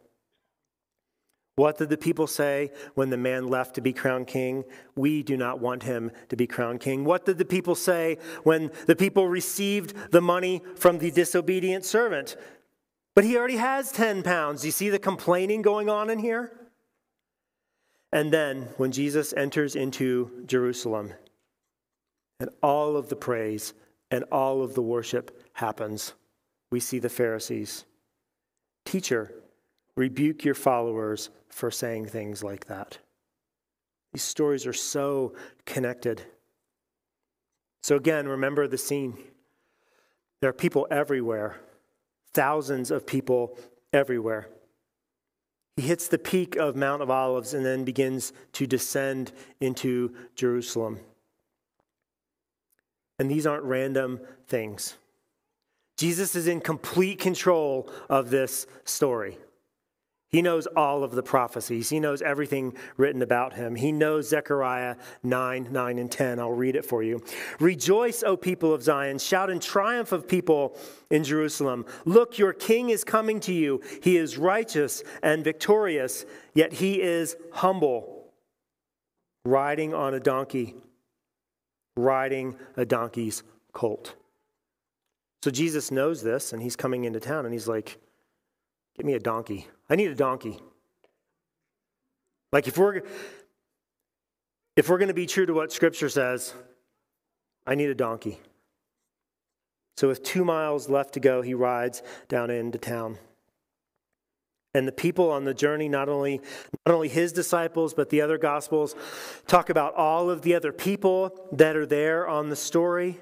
What 1.58 1.80
did 1.80 1.90
the 1.90 1.98
people 1.98 2.28
say 2.28 2.72
when 2.94 3.10
the 3.10 3.18
man 3.18 3.48
left 3.48 3.74
to 3.76 3.82
be 3.82 3.92
crowned 3.92 4.28
king? 4.28 4.64
We 4.96 5.24
do 5.24 5.36
not 5.36 5.60
want 5.60 5.82
him 5.82 6.12
to 6.30 6.36
be 6.36 6.46
crowned 6.46 6.82
king. 6.82 7.04
What 7.04 7.26
did 7.26 7.40
the 7.40 7.46
people 7.46 7.74
say 7.74 8.20
when 8.44 8.72
the 8.86 8.96
people 8.96 9.28
received 9.28 10.12
the 10.12 10.22
money 10.22 10.62
from 10.76 11.00
the 11.00 11.10
disobedient 11.10 11.84
servant? 11.84 12.38
But 13.16 13.24
he 13.24 13.36
already 13.36 13.56
has 13.56 13.92
10 13.92 14.22
pounds. 14.22 14.64
You 14.64 14.70
see 14.70 14.92
the 14.92 15.00
complaining 15.00 15.64
going 15.64 15.90
on 15.90 16.12
in 16.12 16.20
here? 16.20 16.52
And 18.14 18.32
then 18.32 18.70
when 18.78 18.92
Jesus 18.92 19.34
enters 19.34 19.76
into 19.76 20.44
Jerusalem, 20.46 21.14
and 22.40 22.52
all 22.62 22.96
of 22.96 23.10
the 23.10 23.16
praise 23.16 23.74
and 24.12 24.24
all 24.26 24.62
of 24.62 24.76
the 24.76 24.84
worship 24.84 25.44
happens, 25.54 26.14
we 26.72 26.80
see 26.80 27.00
the 27.00 27.10
Pharisees. 27.10 27.86
Teacher, 28.86 29.34
rebuke 29.98 30.46
your 30.46 30.54
followers 30.54 31.30
for 31.50 31.70
saying 31.70 32.06
things 32.06 32.44
like 32.44 32.68
that. 32.68 33.00
These 34.14 34.24
stories 34.24 34.66
are 34.66 34.74
so 34.74 35.34
connected. 35.66 36.22
So, 37.84 37.98
again, 37.98 38.28
remember 38.28 38.68
the 38.68 38.78
scene. 38.78 39.18
There 40.40 40.50
are 40.50 40.54
people 40.54 40.88
everywhere, 40.92 41.58
thousands 42.32 42.92
of 42.92 43.06
people 43.06 43.58
everywhere. 43.92 44.48
He 45.76 45.84
hits 45.84 46.08
the 46.08 46.18
peak 46.18 46.56
of 46.56 46.76
Mount 46.76 47.02
of 47.02 47.10
Olives 47.10 47.54
and 47.54 47.66
then 47.66 47.84
begins 47.84 48.34
to 48.54 48.68
descend 48.68 49.32
into 49.60 50.14
Jerusalem. 50.36 51.00
And 53.20 53.30
these 53.30 53.48
aren't 53.48 53.64
random 53.64 54.20
things. 54.48 54.96
Jesus 55.98 56.36
is 56.36 56.48
in 56.48 56.62
complete 56.62 57.20
control 57.20 57.90
of 58.10 58.30
this 58.30 58.68
story. 58.86 59.38
He 60.38 60.44
knows 60.44 60.68
all 60.76 61.04
of 61.04 61.14
the 61.14 61.24
prophecies. 61.24 61.90
He 61.90 62.00
knows 62.00 62.22
everything 62.22 62.78
written 62.96 63.24
about 63.24 63.54
him. 63.54 63.74
He 63.74 63.92
knows 63.92 64.30
Zechariah 64.30 64.98
9, 65.24 65.70
9, 65.72 65.98
and 65.98 66.12
10. 66.12 66.40
I'll 66.40 66.52
read 66.52 66.76
it 66.76 66.86
for 66.86 67.02
you. 67.02 67.24
Rejoice, 67.60 68.22
O 68.22 68.38
people 68.38 68.72
of 68.72 68.84
Zion. 68.84 69.18
Shout 69.18 69.50
in 69.50 69.60
triumph 69.60 70.12
of 70.12 70.28
people 70.28 70.78
in 71.10 71.24
Jerusalem. 71.24 71.88
Look, 72.06 72.38
your 72.38 72.54
king 72.54 72.92
is 72.92 73.04
coming 73.04 73.40
to 73.40 73.52
you. 73.52 73.82
He 74.04 74.16
is 74.18 74.38
righteous 74.38 75.02
and 75.24 75.44
victorious, 75.44 76.24
yet 76.54 76.72
he 76.72 77.02
is 77.02 77.36
humble, 77.54 78.32
riding 79.44 79.96
on 79.96 80.14
a 80.14 80.20
donkey, 80.20 80.76
riding 81.96 82.58
a 82.76 82.86
donkey's 82.86 83.42
colt. 83.74 84.14
So 85.44 85.50
Jesus 85.50 85.90
knows 85.90 86.22
this, 86.22 86.54
and 86.54 86.62
he's 86.62 86.76
coming 86.76 87.06
into 87.06 87.20
town, 87.20 87.46
and 87.46 87.56
he's 87.56 87.68
like, 87.68 87.98
Give 88.98 89.06
me 89.06 89.14
a 89.14 89.20
donkey. 89.20 89.68
I 89.90 89.96
need 89.96 90.12
a 90.12 90.16
donkey. 90.16 90.60
Like 92.52 92.68
if 92.68 92.78
we're 92.78 93.02
if 94.76 94.90
we're 94.90 94.98
going 94.98 95.08
to 95.08 95.14
be 95.14 95.26
true 95.26 95.46
to 95.46 95.54
what 95.54 95.72
scripture 95.72 96.10
says, 96.10 96.54
I 97.66 97.76
need 97.76 97.90
a 97.90 97.96
donkey. 97.96 98.40
So 99.98 100.08
with 100.08 100.22
2 100.24 100.46
miles 100.46 100.90
left 100.90 101.14
to 101.16 101.20
go, 101.20 101.42
he 101.42 101.56
rides 101.56 102.04
down 102.28 102.52
into 102.52 102.78
town. 102.78 103.18
And 104.76 104.88
the 104.88 104.92
people 104.92 105.32
on 105.32 105.46
the 105.46 105.56
journey, 105.56 105.90
not 105.90 106.08
only, 106.08 106.40
not 106.86 106.94
only 106.94 107.08
his 107.08 107.34
disciples, 107.34 107.96
but 107.96 108.12
the 108.12 108.22
other 108.22 108.38
gospels, 108.38 108.96
talk 109.48 109.72
about 109.72 109.96
all 109.96 110.30
of 110.30 110.44
the 110.44 110.54
other 110.54 110.72
people 110.72 111.50
that 111.52 111.76
are 111.76 111.88
there 111.88 112.28
on 112.28 112.50
the 112.50 112.56
story. 112.56 113.20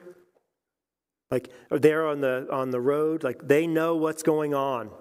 Like 1.32 1.49
there 1.71 2.06
on 2.06 2.19
the 2.19 2.47
on 2.51 2.71
the 2.71 2.82
road, 2.82 3.23
like 3.23 3.47
they 3.47 3.67
know 3.67 3.95
what's 3.95 4.21
going 4.21 4.54
on. 4.54 4.91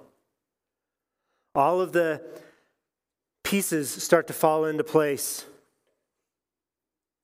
All 1.54 1.80
of 1.80 1.92
the 1.92 2.20
pieces 3.42 3.90
start 3.90 4.26
to 4.26 4.32
fall 4.32 4.64
into 4.64 4.84
place. 4.84 5.44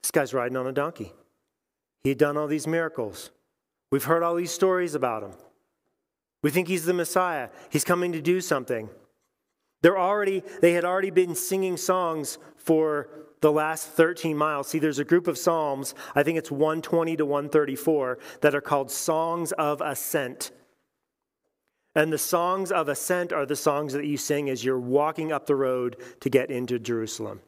This 0.02 0.10
guy's 0.10 0.32
riding 0.32 0.56
on 0.56 0.66
a 0.66 0.72
donkey. 0.72 1.12
He 2.02 2.10
had 2.10 2.18
done 2.18 2.36
all 2.36 2.46
these 2.46 2.66
miracles. 2.66 3.30
We've 3.90 4.04
heard 4.04 4.22
all 4.22 4.34
these 4.34 4.52
stories 4.52 4.94
about 4.94 5.22
him. 5.22 5.32
We 6.42 6.50
think 6.50 6.68
he's 6.68 6.84
the 6.84 6.94
Messiah. 6.94 7.50
He's 7.68 7.84
coming 7.84 8.12
to 8.12 8.22
do 8.22 8.40
something. 8.40 8.88
They're 9.82 9.98
already, 9.98 10.42
they 10.60 10.72
had 10.72 10.84
already 10.84 11.10
been 11.10 11.34
singing 11.34 11.76
songs 11.76 12.38
for 12.56 13.08
the 13.40 13.50
last 13.50 13.88
13 13.88 14.36
miles. 14.36 14.68
See, 14.68 14.78
there's 14.78 14.98
a 14.98 15.04
group 15.04 15.26
of 15.26 15.38
Psalms, 15.38 15.94
I 16.14 16.22
think 16.22 16.38
it's 16.38 16.50
120 16.50 17.16
to 17.16 17.24
134, 17.24 18.18
that 18.42 18.54
are 18.54 18.60
called 18.60 18.90
Songs 18.90 19.52
of 19.52 19.80
Ascent. 19.80 20.50
And 21.94 22.12
the 22.12 22.18
songs 22.18 22.70
of 22.70 22.88
ascent 22.88 23.32
are 23.32 23.46
the 23.46 23.56
songs 23.56 23.92
that 23.94 24.06
you 24.06 24.16
sing 24.16 24.48
as 24.48 24.64
you're 24.64 24.78
walking 24.78 25.32
up 25.32 25.46
the 25.46 25.56
road 25.56 25.96
to 26.20 26.30
get 26.30 26.50
into 26.50 26.78
Jerusalem. 26.78 27.40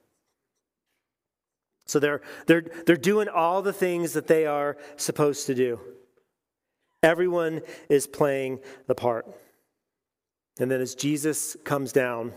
So 1.87 1.99
they're, 1.99 2.23
they're, 2.47 2.65
they're 2.87 2.97
doing 2.97 3.29
all 3.29 3.63
the 3.63 3.73
things 3.73 4.15
that 4.15 4.27
they 4.27 4.47
are 4.47 4.77
supposed 4.97 5.47
to 5.47 5.55
do. 5.55 5.81
Everyone 7.03 7.61
is 7.89 8.07
playing 8.07 8.61
the 8.87 8.95
part. 8.95 9.27
And 10.59 10.71
then 10.71 10.81
as 10.81 10.95
Jesus 10.95 11.57
comes 11.65 11.93
down, 11.93 12.33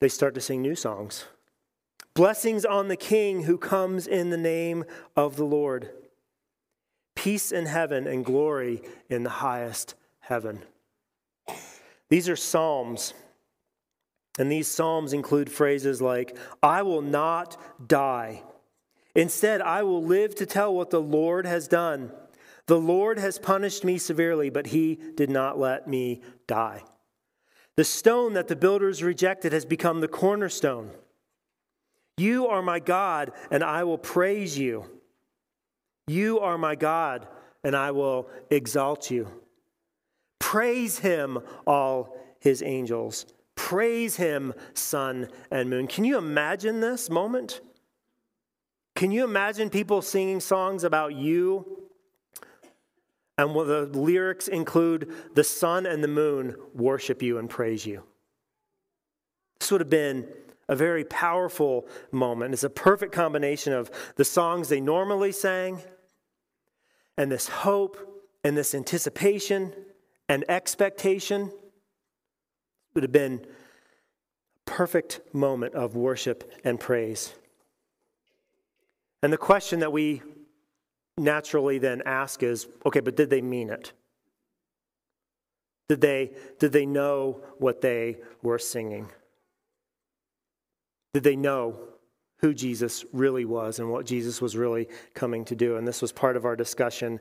they 0.00 0.08
start 0.08 0.34
to 0.34 0.40
sing 0.40 0.62
new 0.62 0.76
songs. 0.76 1.24
Blessings 2.14 2.64
on 2.64 2.88
the 2.88 2.96
King 2.96 3.44
who 3.44 3.58
comes 3.58 4.06
in 4.06 4.30
the 4.30 4.36
name 4.36 4.84
of 5.16 5.36
the 5.36 5.44
Lord. 5.44 5.90
Peace 7.14 7.50
in 7.52 7.66
heaven 7.66 8.06
and 8.06 8.24
glory 8.24 8.82
in 9.08 9.24
the 9.24 9.30
highest 9.30 9.94
heaven. 10.20 10.62
These 12.10 12.28
are 12.28 12.36
Psalms. 12.36 13.14
And 14.38 14.50
these 14.50 14.68
Psalms 14.68 15.12
include 15.12 15.50
phrases 15.50 16.00
like, 16.00 16.36
I 16.62 16.82
will 16.82 17.02
not 17.02 17.60
die. 17.88 18.42
Instead, 19.14 19.60
I 19.60 19.82
will 19.82 20.02
live 20.02 20.34
to 20.36 20.46
tell 20.46 20.74
what 20.74 20.90
the 20.90 21.00
Lord 21.00 21.44
has 21.44 21.66
done. 21.66 22.12
The 22.66 22.78
Lord 22.78 23.18
has 23.18 23.38
punished 23.38 23.84
me 23.84 23.98
severely, 23.98 24.50
but 24.50 24.68
he 24.68 24.98
did 25.16 25.30
not 25.30 25.58
let 25.58 25.88
me 25.88 26.22
die. 26.46 26.84
The 27.76 27.84
stone 27.84 28.34
that 28.34 28.48
the 28.48 28.56
builders 28.56 29.02
rejected 29.02 29.52
has 29.52 29.64
become 29.64 30.00
the 30.00 30.08
cornerstone. 30.08 30.90
You 32.16 32.46
are 32.48 32.62
my 32.62 32.78
God, 32.78 33.32
and 33.50 33.64
I 33.64 33.84
will 33.84 33.98
praise 33.98 34.58
you. 34.58 34.84
You 36.06 36.40
are 36.40 36.58
my 36.58 36.74
God, 36.74 37.26
and 37.64 37.76
I 37.76 37.92
will 37.92 38.28
exalt 38.50 39.10
you. 39.10 39.28
Praise 40.48 41.00
him, 41.00 41.40
all 41.66 42.16
his 42.40 42.62
angels. 42.62 43.26
Praise 43.54 44.16
him, 44.16 44.54
sun 44.72 45.28
and 45.50 45.68
moon. 45.68 45.86
Can 45.86 46.06
you 46.06 46.16
imagine 46.16 46.80
this 46.80 47.10
moment? 47.10 47.60
Can 48.96 49.10
you 49.10 49.24
imagine 49.24 49.68
people 49.68 50.00
singing 50.00 50.40
songs 50.40 50.84
about 50.84 51.14
you? 51.14 51.82
And 53.36 53.54
the 53.54 53.90
lyrics 53.92 54.48
include 54.48 55.12
the 55.34 55.44
sun 55.44 55.84
and 55.84 56.02
the 56.02 56.08
moon 56.08 56.56
worship 56.72 57.20
you 57.20 57.36
and 57.36 57.50
praise 57.50 57.84
you. 57.84 58.04
This 59.60 59.70
would 59.70 59.82
have 59.82 59.90
been 59.90 60.26
a 60.66 60.74
very 60.74 61.04
powerful 61.04 61.86
moment. 62.10 62.54
It's 62.54 62.64
a 62.64 62.70
perfect 62.70 63.12
combination 63.12 63.74
of 63.74 63.90
the 64.16 64.24
songs 64.24 64.70
they 64.70 64.80
normally 64.80 65.32
sang 65.32 65.82
and 67.18 67.30
this 67.30 67.48
hope 67.48 67.98
and 68.42 68.56
this 68.56 68.74
anticipation 68.74 69.74
and 70.28 70.44
expectation 70.48 71.50
would 72.94 73.02
have 73.02 73.12
been 73.12 73.46
perfect 74.66 75.20
moment 75.32 75.74
of 75.74 75.96
worship 75.96 76.52
and 76.64 76.78
praise. 76.78 77.34
And 79.22 79.32
the 79.32 79.38
question 79.38 79.80
that 79.80 79.92
we 79.92 80.22
naturally 81.16 81.78
then 81.78 82.02
ask 82.04 82.42
is 82.42 82.66
okay, 82.86 83.00
but 83.00 83.16
did 83.16 83.30
they 83.30 83.42
mean 83.42 83.70
it? 83.70 83.92
Did 85.88 86.00
they, 86.00 86.32
did 86.58 86.72
they 86.72 86.86
know 86.86 87.40
what 87.58 87.80
they 87.80 88.18
were 88.42 88.58
singing? 88.58 89.08
Did 91.14 91.22
they 91.22 91.36
know 91.36 91.78
who 92.40 92.52
Jesus 92.52 93.04
really 93.12 93.46
was 93.46 93.78
and 93.78 93.90
what 93.90 94.04
Jesus 94.06 94.40
was 94.42 94.54
really 94.54 94.88
coming 95.14 95.44
to 95.46 95.56
do? 95.56 95.76
And 95.76 95.88
this 95.88 96.02
was 96.02 96.12
part 96.12 96.36
of 96.36 96.44
our 96.44 96.56
discussion 96.56 97.18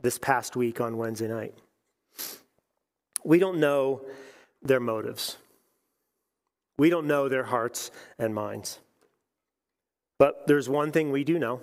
this 0.00 0.18
past 0.18 0.54
week 0.54 0.80
on 0.80 0.98
Wednesday 0.98 1.28
night. 1.28 1.54
We 3.24 3.38
don't 3.38 3.60
know 3.60 4.02
their 4.62 4.80
motives, 4.80 5.36
we 6.76 6.90
don't 6.90 7.06
know 7.06 7.28
their 7.28 7.44
hearts 7.44 7.90
and 8.18 8.34
minds. 8.34 8.78
But 10.18 10.48
there's 10.48 10.68
one 10.68 10.90
thing 10.90 11.12
we 11.12 11.22
do 11.24 11.38
know 11.38 11.60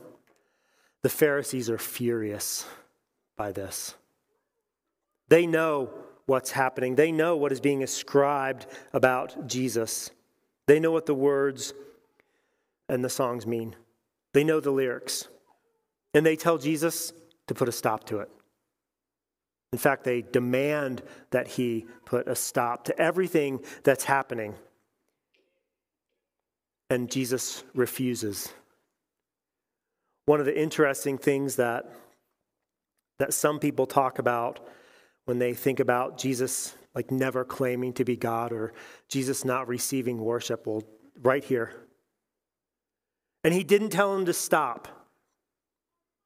the 1.02 1.10
Pharisees 1.10 1.70
are 1.70 1.78
furious 1.78 2.66
by 3.36 3.52
this. 3.52 3.96
They 5.28 5.46
know 5.46 5.90
what's 6.26 6.52
happening, 6.52 6.96
they 6.96 7.12
know 7.12 7.36
what 7.36 7.52
is 7.52 7.60
being 7.60 7.84
ascribed 7.84 8.66
about 8.94 9.48
Jesus. 9.48 10.10
They 10.68 10.80
know 10.80 10.92
what 10.92 11.06
the 11.06 11.14
words 11.14 11.74
and 12.90 13.04
the 13.04 13.10
songs 13.10 13.46
mean, 13.46 13.76
they 14.34 14.44
know 14.44 14.60
the 14.60 14.72
lyrics. 14.72 15.28
And 16.14 16.26
they 16.26 16.38
tell 16.38 16.58
Jesus 16.58 17.12
to 17.48 17.54
put 17.54 17.68
a 17.68 17.74
stop 17.74 18.06
to 18.06 18.20
it. 18.20 18.30
In 19.72 19.80
fact, 19.80 20.04
they 20.04 20.22
demand 20.22 21.02
that 21.32 21.48
he 21.48 21.86
put 22.06 22.28
a 22.28 22.36
stop 22.36 22.86
to 22.86 23.00
everything 23.00 23.60
that's 23.84 24.06
happening. 24.06 24.56
And 26.90 27.12
Jesus 27.12 27.64
refuses. 27.74 28.54
One 30.28 30.40
of 30.40 30.46
the 30.46 30.60
interesting 30.60 31.18
things 31.18 31.58
that, 31.58 31.92
that 33.20 33.34
some 33.34 33.60
people 33.60 33.86
talk 33.86 34.20
about 34.20 34.60
when 35.26 35.40
they 35.40 35.54
think 35.54 35.80
about 35.80 36.18
Jesus 36.18 36.76
like 36.94 37.12
never 37.12 37.44
claiming 37.44 37.92
to 37.94 38.06
be 38.06 38.16
God 38.16 38.54
or 38.54 38.74
Jesus 39.10 39.44
not 39.44 39.68
receiving 39.68 40.18
worship, 40.20 40.66
well, 40.66 40.84
right 41.22 41.44
here. 41.44 41.74
And 43.44 43.54
he 43.54 43.64
didn't 43.64 43.90
tell 43.90 44.16
him 44.16 44.26
to 44.26 44.34
stop. 44.34 44.88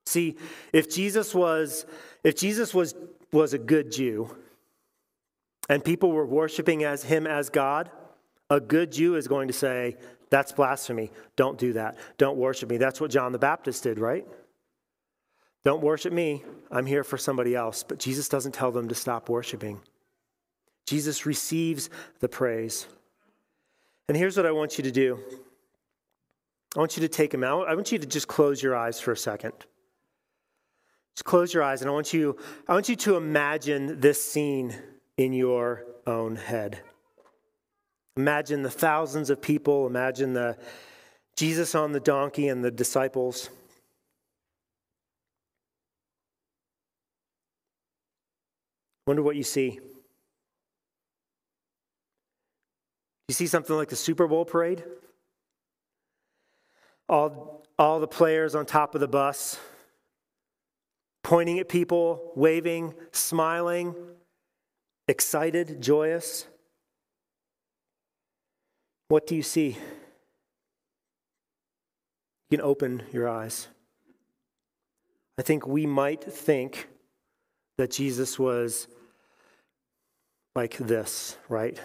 See, 0.05 0.37
if 0.71 0.89
Jesus 0.89 1.33
was 1.33 1.85
if 2.23 2.35
Jesus 2.35 2.73
was 2.73 2.95
was 3.31 3.53
a 3.53 3.59
good 3.59 3.91
Jew 3.91 4.35
and 5.69 5.83
people 5.83 6.11
were 6.11 6.25
worshiping 6.25 6.83
as 6.83 7.03
him 7.03 7.27
as 7.27 7.49
God, 7.49 7.91
a 8.49 8.59
good 8.59 8.91
Jew 8.91 9.15
is 9.15 9.27
going 9.27 9.47
to 9.47 9.53
say, 9.53 9.95
that's 10.31 10.51
blasphemy. 10.51 11.11
Don't 11.35 11.57
do 11.57 11.73
that. 11.73 11.97
Don't 12.17 12.37
worship 12.37 12.69
me. 12.69 12.77
That's 12.77 12.99
what 12.99 13.11
John 13.11 13.31
the 13.31 13.39
Baptist 13.39 13.83
did, 13.83 13.99
right? 13.99 14.27
Don't 15.63 15.81
worship 15.81 16.11
me. 16.11 16.43
I'm 16.71 16.85
here 16.85 17.03
for 17.03 17.17
somebody 17.17 17.55
else. 17.55 17.83
But 17.83 17.99
Jesus 17.99 18.27
doesn't 18.27 18.53
tell 18.53 18.71
them 18.71 18.89
to 18.89 18.95
stop 18.95 19.29
worshiping. 19.29 19.79
Jesus 20.87 21.25
receives 21.25 21.89
the 22.19 22.29
praise. 22.29 22.87
And 24.07 24.17
here's 24.17 24.35
what 24.35 24.47
I 24.47 24.51
want 24.51 24.77
you 24.77 24.83
to 24.83 24.91
do 24.91 25.19
I 26.75 26.79
want 26.79 26.97
you 26.97 27.01
to 27.01 27.07
take 27.07 27.33
him 27.33 27.43
out. 27.43 27.67
I 27.67 27.75
want 27.75 27.91
you 27.91 27.99
to 27.99 28.07
just 28.07 28.27
close 28.27 28.61
your 28.61 28.75
eyes 28.75 28.99
for 28.99 29.11
a 29.11 29.17
second. 29.17 29.53
Just 31.19 31.25
close 31.25 31.53
your 31.53 31.63
eyes, 31.63 31.81
and 31.81 31.89
I 31.89 31.93
want 31.93 32.13
you, 32.13 32.37
I 32.65 32.71
want 32.71 32.87
you 32.87 32.95
to 32.95 33.17
imagine 33.17 33.99
this 33.99 34.23
scene 34.23 34.73
in 35.17 35.33
your 35.33 35.83
own 36.07 36.37
head. 36.37 36.79
Imagine 38.15 38.63
the 38.63 38.71
thousands 38.71 39.29
of 39.29 39.41
people, 39.41 39.85
imagine 39.85 40.31
the 40.31 40.57
Jesus 41.35 41.75
on 41.75 41.91
the 41.91 41.99
donkey 41.99 42.47
and 42.47 42.63
the 42.63 42.71
disciples. 42.71 43.49
Wonder 49.05 49.21
what 49.21 49.35
you 49.35 49.43
see. 49.43 49.81
You 53.27 53.33
see 53.33 53.47
something 53.47 53.75
like 53.75 53.89
the 53.89 53.97
Super 53.97 54.25
Bowl 54.25 54.45
parade? 54.45 54.85
All, 57.09 57.65
all 57.77 57.99
the 57.99 58.07
players 58.07 58.55
on 58.55 58.65
top 58.65 58.95
of 58.95 59.01
the 59.01 59.07
bus, 59.09 59.59
pointing 61.23 61.59
at 61.59 61.69
people, 61.69 62.31
waving, 62.35 62.93
smiling, 63.11 63.95
excited, 65.07 65.81
joyous. 65.81 66.45
What 69.09 69.27
do 69.27 69.35
you 69.35 69.43
see? 69.43 69.77
You 72.49 72.57
can 72.57 72.61
open 72.61 73.03
your 73.11 73.27
eyes. 73.27 73.67
I 75.37 75.41
think 75.41 75.67
we 75.67 75.85
might 75.85 76.23
think 76.23 76.87
that 77.77 77.91
Jesus 77.91 78.37
was 78.37 78.87
like 80.55 80.77
this, 80.77 81.37
right? 81.47 81.79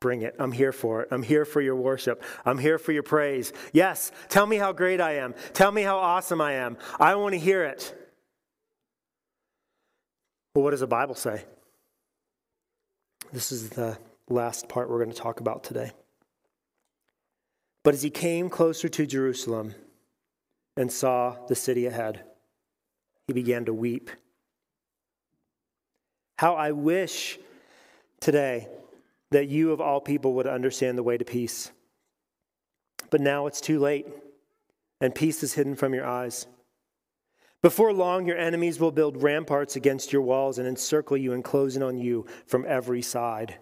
Bring 0.00 0.22
it. 0.22 0.36
I'm 0.38 0.52
here 0.52 0.72
for 0.72 1.02
it. 1.02 1.08
I'm 1.10 1.22
here 1.22 1.44
for 1.44 1.60
your 1.60 1.74
worship. 1.74 2.22
I'm 2.44 2.58
here 2.58 2.78
for 2.78 2.92
your 2.92 3.02
praise. 3.02 3.52
Yes, 3.72 4.12
tell 4.28 4.46
me 4.46 4.56
how 4.56 4.72
great 4.72 5.00
I 5.00 5.16
am. 5.16 5.34
Tell 5.54 5.72
me 5.72 5.82
how 5.82 5.96
awesome 5.96 6.40
I 6.40 6.52
am. 6.52 6.76
I 7.00 7.14
want 7.16 7.32
to 7.32 7.38
hear 7.38 7.64
it. 7.64 8.07
Well, 10.58 10.64
what 10.64 10.70
does 10.72 10.80
the 10.80 10.88
Bible 10.88 11.14
say? 11.14 11.44
This 13.32 13.52
is 13.52 13.70
the 13.70 13.96
last 14.28 14.68
part 14.68 14.90
we're 14.90 14.98
going 14.98 15.12
to 15.12 15.16
talk 15.16 15.38
about 15.38 15.62
today. 15.62 15.92
But 17.84 17.94
as 17.94 18.02
he 18.02 18.10
came 18.10 18.50
closer 18.50 18.88
to 18.88 19.06
Jerusalem 19.06 19.76
and 20.76 20.90
saw 20.90 21.36
the 21.46 21.54
city 21.54 21.86
ahead, 21.86 22.24
he 23.28 23.32
began 23.32 23.66
to 23.66 23.72
weep. 23.72 24.10
How 26.38 26.56
I 26.56 26.72
wish 26.72 27.38
today 28.18 28.66
that 29.30 29.46
you, 29.46 29.70
of 29.70 29.80
all 29.80 30.00
people, 30.00 30.32
would 30.32 30.48
understand 30.48 30.98
the 30.98 31.04
way 31.04 31.16
to 31.16 31.24
peace. 31.24 31.70
But 33.10 33.20
now 33.20 33.46
it's 33.46 33.60
too 33.60 33.78
late, 33.78 34.08
and 35.00 35.14
peace 35.14 35.44
is 35.44 35.54
hidden 35.54 35.76
from 35.76 35.94
your 35.94 36.04
eyes. 36.04 36.48
Before 37.62 37.92
long, 37.92 38.26
your 38.26 38.38
enemies 38.38 38.78
will 38.78 38.92
build 38.92 39.22
ramparts 39.22 39.74
against 39.74 40.12
your 40.12 40.22
walls 40.22 40.58
and 40.58 40.68
encircle 40.68 41.16
you, 41.16 41.32
enclosing 41.32 41.82
on 41.82 41.98
you 41.98 42.24
from 42.46 42.64
every 42.68 43.02
side. 43.02 43.56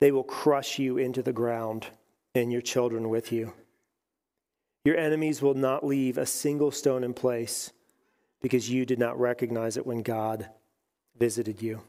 They 0.00 0.12
will 0.12 0.22
crush 0.22 0.78
you 0.78 0.96
into 0.96 1.22
the 1.22 1.32
ground, 1.32 1.88
and 2.34 2.52
your 2.52 2.60
children 2.60 3.08
with 3.08 3.32
you. 3.32 3.52
Your 4.84 4.96
enemies 4.96 5.42
will 5.42 5.54
not 5.54 5.84
leave 5.84 6.18
a 6.18 6.26
single 6.26 6.70
stone 6.70 7.02
in 7.02 7.14
place 7.14 7.72
because 8.40 8.70
you 8.70 8.86
did 8.86 8.98
not 8.98 9.18
recognize 9.18 9.76
it 9.76 9.86
when 9.86 10.02
God 10.02 10.48
visited 11.18 11.60
you. 11.60 11.82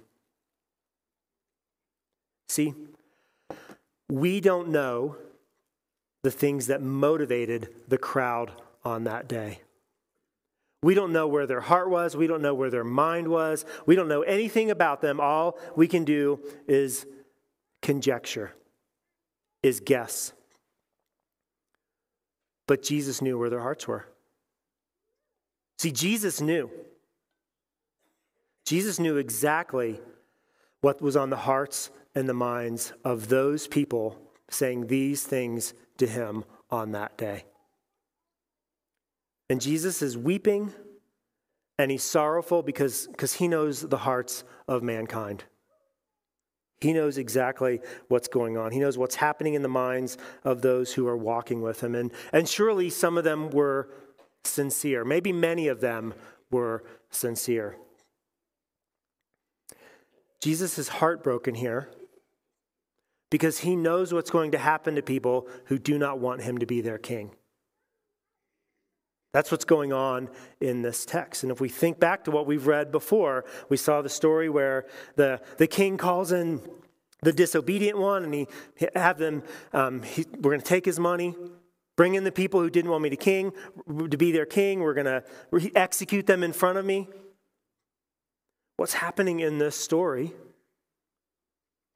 See, 2.47 2.73
we 4.09 4.41
don't 4.41 4.69
know 4.69 5.17
the 6.23 6.31
things 6.31 6.65
that 6.67 6.81
motivated 6.81 7.69
the 7.87 7.99
crowd 7.99 8.51
on 8.83 9.03
that 9.03 9.27
day. 9.27 9.61
We 10.81 10.93
don't 10.93 11.11
know 11.11 11.27
where 11.27 11.45
their 11.45 11.61
heart 11.61 11.89
was. 11.89 12.15
We 12.15 12.27
don't 12.27 12.41
know 12.41 12.53
where 12.53 12.69
their 12.69 12.85
mind 12.85 13.27
was. 13.27 13.65
We 13.85 13.95
don't 13.95 14.07
know 14.07 14.21
anything 14.21 14.71
about 14.71 15.01
them. 15.01 15.19
All 15.19 15.59
we 15.75 15.87
can 15.87 16.05
do 16.05 16.39
is 16.67 17.05
conjecture, 17.81 18.53
is 19.61 19.81
guess. 19.81 20.31
But 22.65 22.83
Jesus 22.83 23.21
knew 23.21 23.37
where 23.37 23.49
their 23.49 23.61
hearts 23.61 23.87
were. 23.87 24.05
See, 25.79 25.91
Jesus 25.91 26.39
knew. 26.39 26.69
Jesus 28.65 28.99
knew 28.99 29.17
exactly 29.17 29.99
what 30.81 31.01
was 31.01 31.17
on 31.17 31.29
the 31.29 31.37
hearts 31.37 31.89
and 32.15 32.29
the 32.29 32.33
minds 32.33 32.93
of 33.03 33.27
those 33.27 33.67
people 33.67 34.17
saying 34.49 34.87
these 34.87 35.23
things 35.23 35.73
to 35.97 36.07
him 36.07 36.45
on 36.69 36.91
that 36.91 37.17
day. 37.17 37.45
And 39.49 39.59
Jesus 39.59 40.01
is 40.01 40.17
weeping 40.17 40.73
and 41.77 41.89
he's 41.89 42.03
sorrowful 42.03 42.61
because, 42.61 43.07
because 43.07 43.33
he 43.33 43.47
knows 43.47 43.81
the 43.81 43.97
hearts 43.97 44.43
of 44.67 44.83
mankind. 44.83 45.45
He 46.81 46.93
knows 46.93 47.17
exactly 47.17 47.81
what's 48.07 48.27
going 48.27 48.57
on. 48.57 48.71
He 48.71 48.79
knows 48.79 48.97
what's 48.97 49.15
happening 49.15 49.53
in 49.53 49.63
the 49.63 49.69
minds 49.69 50.17
of 50.43 50.61
those 50.61 50.93
who 50.93 51.07
are 51.07 51.17
walking 51.17 51.61
with 51.61 51.81
him. 51.81 51.95
And, 51.95 52.11
and 52.31 52.47
surely 52.47 52.89
some 52.89 53.17
of 53.17 53.23
them 53.23 53.49
were 53.49 53.89
sincere. 54.43 55.03
Maybe 55.03 55.33
many 55.33 55.67
of 55.67 55.81
them 55.81 56.13
were 56.51 56.83
sincere. 57.09 57.75
Jesus 60.41 60.77
is 60.79 60.87
heartbroken 60.87 61.55
here 61.55 61.89
because 63.29 63.59
he 63.59 63.75
knows 63.75 64.13
what's 64.13 64.31
going 64.31 64.51
to 64.51 64.57
happen 64.57 64.95
to 64.95 65.01
people 65.01 65.47
who 65.65 65.77
do 65.77 65.97
not 65.97 66.19
want 66.19 66.41
him 66.41 66.59
to 66.59 66.65
be 66.65 66.79
their 66.81 66.97
king. 66.97 67.31
That's 69.31 69.51
what's 69.51 69.65
going 69.65 69.93
on 69.93 70.29
in 70.59 70.81
this 70.81 71.05
text. 71.05 71.43
And 71.43 71.51
if 71.51 71.61
we 71.61 71.69
think 71.69 71.99
back 71.99 72.23
to 72.23 72.31
what 72.31 72.47
we've 72.47 72.65
read 72.65 72.91
before, 72.91 73.45
we 73.69 73.77
saw 73.77 74.01
the 74.01 74.09
story 74.09 74.49
where 74.49 74.85
the, 75.15 75.39
the 75.57 75.67
king 75.67 75.97
calls 75.97 76.31
in 76.31 76.61
the 77.21 77.33
disobedient 77.33 77.97
one, 77.97 78.23
and 78.23 78.33
he 78.33 78.47
have 78.95 79.17
them. 79.17 79.43
Um, 79.73 80.01
he, 80.01 80.25
we're 80.35 80.51
going 80.51 80.61
to 80.61 80.65
take 80.65 80.85
his 80.85 80.99
money, 80.99 81.35
bring 81.95 82.15
in 82.15 82.23
the 82.23 82.31
people 82.31 82.61
who 82.61 82.69
didn't 82.69 82.89
want 82.89 83.03
me 83.03 83.09
to 83.09 83.17
king 83.17 83.51
to 84.09 84.17
be 84.17 84.31
their 84.31 84.45
king. 84.45 84.79
We're 84.79 84.93
going 84.93 85.05
to 85.05 85.23
execute 85.75 86.25
them 86.25 86.43
in 86.43 86.53
front 86.53 86.77
of 86.77 86.85
me. 86.85 87.07
What's 88.77 88.93
happening 88.93 89.41
in 89.41 89.57
this 89.57 89.75
story 89.75 90.33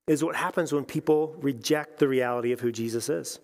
is 0.05 0.23
what 0.23 0.35
happens 0.35 0.73
when 0.73 0.83
people 0.83 1.35
reject 1.39 1.97
the 1.97 2.07
reality 2.09 2.51
of 2.51 2.59
who 2.59 2.71
Jesus 2.73 3.07
is. 3.07 3.39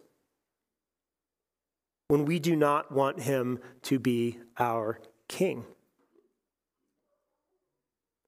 When 2.09 2.25
we 2.25 2.39
do 2.39 2.55
not 2.55 2.91
want 2.91 3.21
him 3.21 3.59
to 3.83 3.97
be 3.97 4.39
our 4.57 4.99
king. 5.27 5.63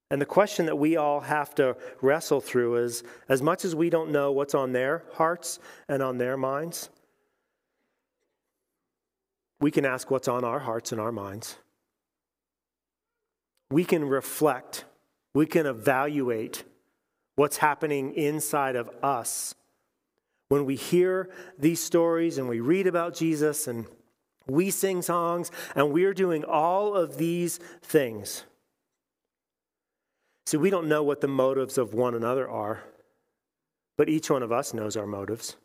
And 0.09 0.21
the 0.21 0.25
question 0.25 0.65
that 0.67 0.77
we 0.77 0.97
all 0.97 1.19
have 1.21 1.53
to 1.55 1.75
wrestle 2.01 2.41
through 2.41 2.77
is 2.77 3.03
as 3.27 3.41
much 3.41 3.65
as 3.65 3.75
we 3.75 3.89
don't 3.89 4.11
know 4.11 4.31
what's 4.31 4.55
on 4.55 4.71
their 4.71 5.03
hearts 5.13 5.59
and 5.87 6.01
on 6.01 6.17
their 6.17 6.37
minds, 6.37 6.89
we 9.59 9.71
can 9.71 9.85
ask 9.85 10.09
what's 10.09 10.27
on 10.27 10.43
our 10.43 10.59
hearts 10.59 10.91
and 10.91 11.01
our 11.01 11.11
minds. 11.11 11.57
We 13.69 13.83
can 13.83 14.05
reflect 14.05 14.85
we 15.33 15.45
can 15.45 15.65
evaluate 15.65 16.63
what's 17.35 17.57
happening 17.57 18.13
inside 18.13 18.75
of 18.75 18.89
us 19.01 19.55
when 20.51 20.65
we 20.65 20.75
hear 20.75 21.29
these 21.57 21.81
stories 21.81 22.37
and 22.37 22.49
we 22.49 22.59
read 22.59 22.85
about 22.85 23.15
Jesus 23.15 23.69
and 23.69 23.85
we 24.47 24.69
sing 24.69 25.01
songs 25.01 25.49
and 25.75 25.93
we're 25.93 26.13
doing 26.13 26.43
all 26.43 26.93
of 26.93 27.17
these 27.17 27.57
things. 27.81 28.43
See, 30.45 30.57
we 30.57 30.69
don't 30.69 30.89
know 30.89 31.03
what 31.03 31.21
the 31.21 31.29
motives 31.29 31.77
of 31.77 31.93
one 31.93 32.15
another 32.15 32.49
are, 32.49 32.83
but 33.97 34.09
each 34.09 34.29
one 34.29 34.43
of 34.43 34.51
us 34.51 34.73
knows 34.73 34.97
our 34.97 35.07
motives. 35.07 35.55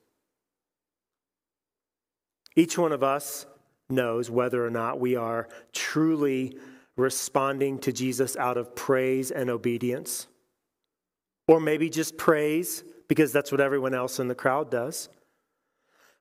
Each 2.55 2.79
one 2.79 2.93
of 2.93 3.03
us 3.03 3.45
knows 3.91 4.31
whether 4.31 4.65
or 4.65 4.71
not 4.71 5.01
we 5.01 5.17
are 5.17 5.49
truly 5.73 6.59
responding 6.97 7.81
to 7.81 7.93
Jesus 7.93 8.37
out 8.37 8.57
of 8.57 8.77
praise 8.77 9.33
and 9.33 9.51
obedience. 9.51 10.29
Or 11.49 11.59
maybe 11.59 11.91
just 11.91 12.17
praise 12.17 12.85
because 13.09 13.33
that's 13.33 13.53
what 13.53 13.61
everyone 13.61 13.95
else 13.95 14.19
in 14.19 14.29
the 14.29 14.35
crowd 14.35 14.71
does. 14.71 15.09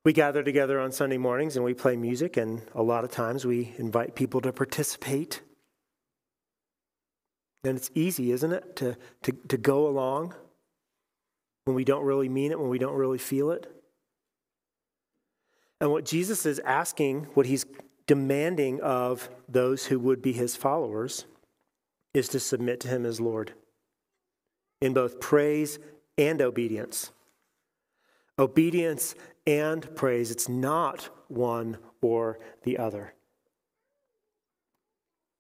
We 0.04 0.14
gather 0.14 0.44
together 0.44 0.80
on 0.80 0.92
Sunday 0.92 1.18
mornings 1.18 1.56
and 1.56 1.66
we 1.66 1.74
play 1.74 1.96
music, 1.96 2.38
and 2.38 2.62
a 2.76 2.84
lot 2.84 3.04
of 3.04 3.12
times 3.12 3.46
we 3.46 3.74
invite 3.78 4.16
people 4.16 4.40
to 4.42 4.54
participate. 4.54 5.42
And 7.64 7.76
it's 7.76 7.90
easy, 7.96 8.32
isn't 8.32 8.52
it, 8.52 8.76
to, 8.76 8.98
to, 9.24 9.32
to 9.48 9.58
go 9.58 9.88
along 9.88 10.36
when 11.66 11.76
we 11.76 11.84
don't 11.84 12.06
really 12.06 12.30
mean 12.30 12.52
it, 12.52 12.60
when 12.60 12.70
we 12.70 12.78
don't 12.78 12.96
really 12.96 13.18
feel 13.18 13.50
it. 13.50 13.66
And 15.82 15.92
what 15.92 16.06
Jesus 16.06 16.46
is 16.46 16.60
asking, 16.60 17.24
what 17.34 17.48
he's 17.48 17.66
demanding 18.06 18.80
of 18.82 19.30
those 19.50 19.88
who 19.88 20.00
would 20.00 20.22
be 20.22 20.34
his 20.34 20.56
followers 20.56 21.26
is 22.14 22.30
to 22.30 22.40
submit 22.40 22.80
to 22.82 22.88
him 22.88 23.06
as 23.06 23.20
Lord 23.20 23.54
in 24.82 24.94
both 24.94 25.20
praise 25.20 25.80
and 26.18 26.42
obedience. 26.42 27.12
Obedience 28.38 29.16
and 29.48 29.96
praise, 29.96 30.32
it's 30.32 30.50
not 30.50 31.10
one 31.28 31.78
or 32.02 32.40
the 32.64 32.78
other. 32.78 33.14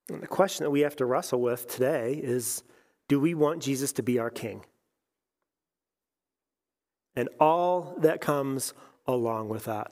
And 0.10 0.22
the 0.22 0.28
question 0.28 0.64
that 0.64 0.72
we 0.72 0.82
have 0.82 0.96
to 0.98 1.06
wrestle 1.06 1.42
with 1.42 1.68
today 1.68 2.14
is 2.14 2.64
do 3.08 3.20
we 3.20 3.34
want 3.34 3.62
Jesus 3.62 3.92
to 3.94 4.04
be 4.04 4.20
our 4.20 4.30
king? 4.30 4.64
And 7.16 7.30
all 7.40 7.96
that 8.00 8.22
comes 8.22 8.74
along 9.08 9.50
with 9.50 9.66
that 9.66 9.92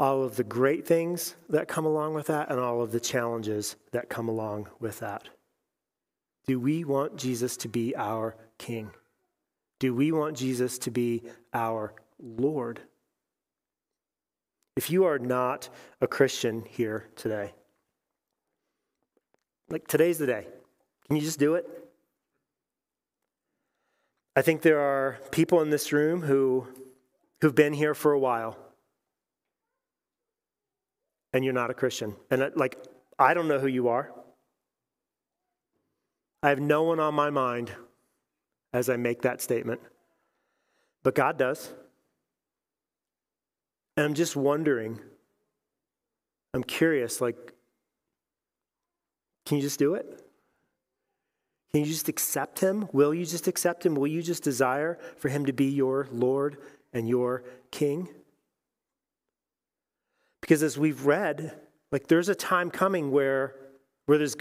all 0.00 0.22
of 0.22 0.36
the 0.36 0.44
great 0.44 0.86
things 0.86 1.36
that 1.50 1.68
come 1.68 1.84
along 1.84 2.14
with 2.14 2.28
that 2.28 2.50
and 2.50 2.58
all 2.58 2.80
of 2.80 2.90
the 2.90 2.98
challenges 2.98 3.76
that 3.92 4.08
come 4.08 4.30
along 4.30 4.66
with 4.80 4.98
that. 5.00 5.28
Do 6.46 6.58
we 6.58 6.84
want 6.84 7.18
Jesus 7.18 7.54
to 7.58 7.68
be 7.68 7.94
our 7.94 8.34
King? 8.60 8.90
Do 9.78 9.94
we 9.94 10.12
want 10.12 10.36
Jesus 10.36 10.78
to 10.80 10.90
be 10.90 11.22
our 11.54 11.94
Lord? 12.18 12.80
If 14.76 14.90
you 14.90 15.04
are 15.04 15.18
not 15.18 15.70
a 16.02 16.06
Christian 16.06 16.64
here 16.68 17.08
today, 17.16 17.54
like 19.70 19.88
today's 19.88 20.18
the 20.18 20.26
day, 20.26 20.46
can 21.06 21.16
you 21.16 21.22
just 21.22 21.38
do 21.38 21.54
it? 21.54 21.66
I 24.36 24.42
think 24.42 24.60
there 24.60 24.80
are 24.80 25.18
people 25.30 25.62
in 25.62 25.70
this 25.70 25.90
room 25.90 26.20
who, 26.20 26.68
who've 27.40 27.54
been 27.54 27.72
here 27.72 27.94
for 27.94 28.12
a 28.12 28.18
while 28.18 28.58
and 31.32 31.44
you're 31.44 31.54
not 31.54 31.70
a 31.70 31.74
Christian. 31.74 32.14
And 32.30 32.52
like, 32.56 32.76
I 33.18 33.32
don't 33.32 33.48
know 33.48 33.58
who 33.58 33.68
you 33.68 33.88
are. 33.88 34.12
I 36.42 36.50
have 36.50 36.60
no 36.60 36.82
one 36.82 37.00
on 37.00 37.14
my 37.14 37.30
mind 37.30 37.72
as 38.72 38.88
I 38.88 38.96
make 38.96 39.22
that 39.22 39.40
statement, 39.40 39.80
but 41.02 41.14
God 41.14 41.38
does. 41.38 41.72
And 43.96 44.06
I'm 44.06 44.14
just 44.14 44.36
wondering, 44.36 45.00
I'm 46.54 46.64
curious, 46.64 47.20
like, 47.20 47.36
can 49.46 49.56
you 49.56 49.62
just 49.62 49.78
do 49.78 49.94
it? 49.94 50.06
Can 51.72 51.80
you 51.80 51.86
just 51.86 52.08
accept 52.08 52.60
him? 52.60 52.88
Will 52.92 53.14
you 53.14 53.24
just 53.24 53.46
accept 53.46 53.86
him? 53.86 53.94
Will 53.94 54.06
you 54.06 54.22
just 54.22 54.42
desire 54.42 54.98
for 55.18 55.28
him 55.28 55.46
to 55.46 55.52
be 55.52 55.66
your 55.66 56.08
Lord 56.10 56.58
and 56.92 57.08
your 57.08 57.44
King? 57.70 58.08
Because 60.40 60.62
as 60.62 60.76
we've 60.76 61.06
read, 61.06 61.56
like 61.92 62.08
there's 62.08 62.28
a 62.28 62.34
time 62.34 62.70
coming 62.70 63.12
where, 63.12 63.54
where 64.06 64.18
there's, 64.18 64.36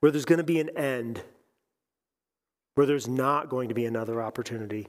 where 0.00 0.10
there's 0.10 0.24
going 0.24 0.38
to 0.38 0.44
be 0.44 0.58
an 0.58 0.70
end, 0.70 1.22
where 2.74 2.86
there's 2.86 3.08
not 3.08 3.48
going 3.48 3.68
to 3.68 3.74
be 3.74 3.86
another 3.86 4.22
opportunity, 4.22 4.88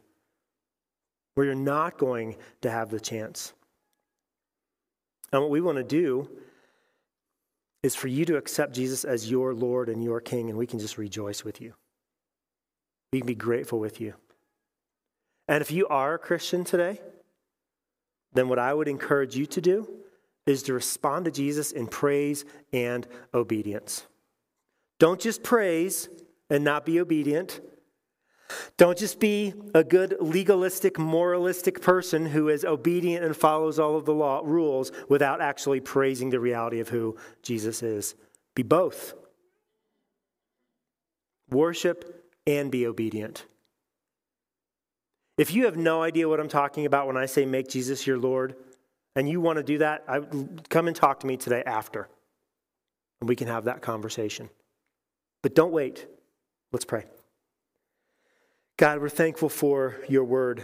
where 1.36 1.46
you're 1.46 1.56
not 1.56 1.98
going 1.98 2.36
to 2.62 2.72
have 2.72 2.90
the 2.90 3.00
chance. 3.00 3.54
And 5.32 5.42
what 5.42 5.52
we 5.52 5.62
want 5.62 5.78
to 5.78 5.84
do 5.84 6.30
is 7.84 7.96
for 7.96 8.08
you 8.08 8.26
to 8.26 8.38
accept 8.38 8.74
Jesus 8.74 9.04
as 9.04 9.30
your 9.30 9.54
Lord 9.54 9.90
and 9.90 10.04
your 10.04 10.20
King, 10.20 10.50
and 10.50 10.58
we 10.58 10.66
can 10.66 10.80
just 10.80 10.98
rejoice 10.98 11.44
with 11.44 11.62
you. 11.62 11.74
We 13.14 13.20
can 13.20 13.28
be 13.28 13.36
grateful 13.36 13.80
with 13.80 14.02
you. 14.02 14.16
And 15.48 15.62
if 15.62 15.72
you 15.72 15.88
are 15.88 16.16
a 16.16 16.20
Christian 16.20 16.64
today, 16.64 17.00
then 18.34 18.50
what 18.50 18.60
I 18.60 18.74
would 18.74 18.88
encourage 18.88 19.36
you 19.36 19.46
to 19.46 19.62
do 19.62 19.88
is 20.48 20.64
to 20.64 20.74
respond 20.74 21.26
to 21.26 21.32
Jesus 21.32 21.72
in 21.72 21.88
praise 21.88 22.46
and 22.74 23.08
obedience. 23.34 24.06
Don't 25.00 25.20
just 25.20 25.44
praise 25.44 26.10
and 26.50 26.64
not 26.64 26.86
be 26.86 27.00
obedient. 27.00 27.62
Don't 28.78 28.98
just 28.98 29.20
be 29.20 29.54
a 29.74 29.84
good 29.84 30.18
legalistic, 30.20 31.00
moralistic 31.00 31.82
person 31.82 32.28
who 32.28 32.50
is 32.50 32.66
obedient 32.66 33.24
and 33.26 33.36
follows 33.36 33.80
all 33.80 33.96
of 33.96 34.06
the 34.06 34.14
law 34.14 34.42
rules 34.44 34.92
without 35.10 35.42
actually 35.42 35.80
praising 35.80 36.30
the 36.30 36.40
reality 36.40 36.80
of 36.80 36.90
who 36.90 37.18
Jesus 37.42 37.84
is. 37.84 38.16
Be 38.56 38.64
both. 38.64 39.14
Worship 41.50 42.26
and 42.48 42.72
be 42.72 42.86
obedient. 42.88 43.46
If 45.38 45.54
you 45.54 45.66
have 45.66 45.76
no 45.76 46.02
idea 46.02 46.30
what 46.30 46.40
I'm 46.40 46.48
talking 46.48 46.86
about 46.86 47.08
when 47.08 47.18
I 47.18 47.26
say 47.26 47.46
make 47.46 47.68
Jesus 47.68 48.08
your 48.08 48.18
Lord, 48.18 48.56
and 49.16 49.30
you 49.30 49.42
want 49.42 49.58
to 49.58 49.64
do 49.64 49.78
that, 49.80 50.04
I, 50.08 50.22
come 50.70 50.88
and 50.88 50.96
talk 50.96 51.22
to 51.22 51.28
me 51.28 51.38
today 51.38 51.64
after, 51.66 52.08
and 53.20 53.30
we 53.30 53.36
can 53.36 53.48
have 53.48 53.66
that 53.66 53.82
conversation. 53.82 54.50
But 55.42 55.56
don't 55.56 55.72
wait. 55.72 56.08
Let's 56.72 56.86
pray. 56.86 57.06
God, 58.78 59.00
we're 59.00 59.10
thankful 59.10 59.50
for 59.50 59.96
your 60.10 60.26
word. 60.26 60.64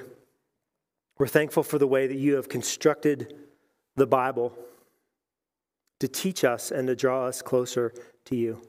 We're 1.18 1.28
thankful 1.28 1.64
for 1.64 1.78
the 1.78 1.88
way 1.88 2.08
that 2.08 2.18
you 2.18 2.36
have 2.36 2.50
constructed 2.50 3.36
the 3.96 4.08
Bible 4.08 4.58
to 6.02 6.08
teach 6.08 6.44
us 6.44 6.72
and 6.72 6.88
to 6.88 6.96
draw 6.96 7.26
us 7.26 7.42
closer 7.42 7.94
to 8.26 8.36
you. 8.36 8.62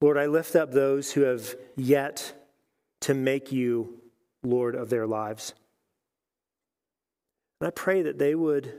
Lord, 0.00 0.16
I 0.16 0.26
lift 0.26 0.56
up 0.56 0.72
those 0.72 1.12
who 1.12 1.20
have 1.22 1.54
yet 1.76 2.32
to 3.02 3.14
make 3.14 3.52
you 3.52 4.00
Lord 4.42 4.74
of 4.74 4.90
their 4.90 5.06
lives. 5.06 5.54
And 7.60 7.68
I 7.68 7.70
pray 7.70 8.02
that 8.02 8.18
they 8.18 8.34
would, 8.34 8.72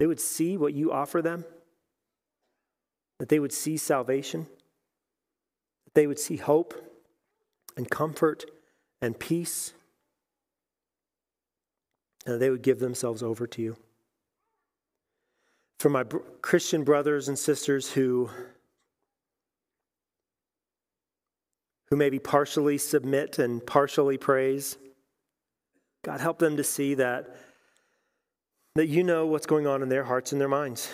they 0.00 0.06
would 0.06 0.20
see 0.20 0.56
what 0.56 0.74
you 0.74 0.92
offer 0.92 1.22
them, 1.22 1.44
that 3.20 3.28
they 3.28 3.38
would 3.38 3.52
see 3.52 3.76
salvation, 3.76 4.48
they 5.94 6.06
would 6.06 6.18
see 6.18 6.36
hope 6.36 6.74
and 7.76 7.90
comfort 7.90 8.44
and 9.00 9.18
peace, 9.18 9.72
and 12.26 12.40
they 12.40 12.50
would 12.50 12.62
give 12.62 12.78
themselves 12.78 13.22
over 13.22 13.46
to 13.46 13.62
you. 13.62 13.76
For 15.78 15.90
my 15.90 16.04
Christian 16.40 16.84
brothers 16.84 17.28
and 17.28 17.38
sisters 17.38 17.92
who 17.92 18.30
who 21.90 21.96
maybe 21.96 22.18
partially 22.18 22.78
submit 22.78 23.38
and 23.38 23.64
partially 23.64 24.18
praise. 24.18 24.76
God, 26.02 26.20
help 26.20 26.38
them 26.38 26.56
to 26.56 26.64
see 26.64 26.94
that, 26.94 27.36
that 28.74 28.86
you 28.86 29.04
know 29.04 29.26
what's 29.26 29.46
going 29.46 29.66
on 29.66 29.82
in 29.82 29.88
their 29.88 30.04
hearts 30.04 30.32
and 30.32 30.40
their 30.40 30.48
minds. 30.48 30.90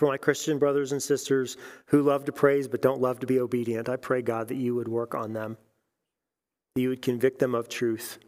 For 0.00 0.06
my 0.06 0.16
Christian 0.16 0.58
brothers 0.58 0.92
and 0.92 1.02
sisters 1.02 1.58
who 1.88 2.00
love 2.00 2.24
to 2.24 2.32
praise 2.32 2.66
but 2.66 2.80
don't 2.80 3.02
love 3.02 3.20
to 3.20 3.26
be 3.26 3.38
obedient, 3.38 3.90
I 3.90 3.96
pray, 3.96 4.22
God, 4.22 4.48
that 4.48 4.56
you 4.56 4.74
would 4.74 4.88
work 4.88 5.14
on 5.14 5.34
them, 5.34 5.58
that 6.74 6.80
you 6.80 6.88
would 6.88 7.02
convict 7.02 7.38
them 7.38 7.54
of 7.54 7.68
truth. 7.68 8.18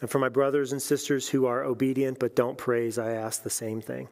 And 0.00 0.10
for 0.10 0.18
my 0.18 0.28
brothers 0.28 0.72
and 0.72 0.82
sisters 0.82 1.28
who 1.28 1.46
are 1.46 1.62
obedient 1.62 2.18
but 2.18 2.34
don't 2.34 2.58
praise, 2.58 2.98
I 2.98 3.12
ask 3.12 3.44
the 3.44 3.50
same 3.50 3.80
thing 3.80 4.08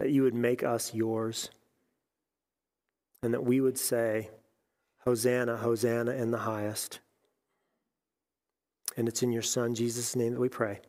that 0.00 0.10
you 0.10 0.24
would 0.24 0.34
make 0.34 0.64
us 0.64 0.92
yours, 0.92 1.50
and 3.22 3.32
that 3.32 3.44
we 3.44 3.60
would 3.60 3.78
say, 3.78 4.30
Hosanna, 5.04 5.58
Hosanna 5.58 6.10
in 6.10 6.32
the 6.32 6.38
highest. 6.38 6.98
And 8.96 9.06
it's 9.06 9.22
in 9.22 9.30
your 9.30 9.42
Son, 9.42 9.76
Jesus' 9.76 10.16
name, 10.16 10.32
that 10.32 10.40
we 10.40 10.48
pray. 10.48 10.80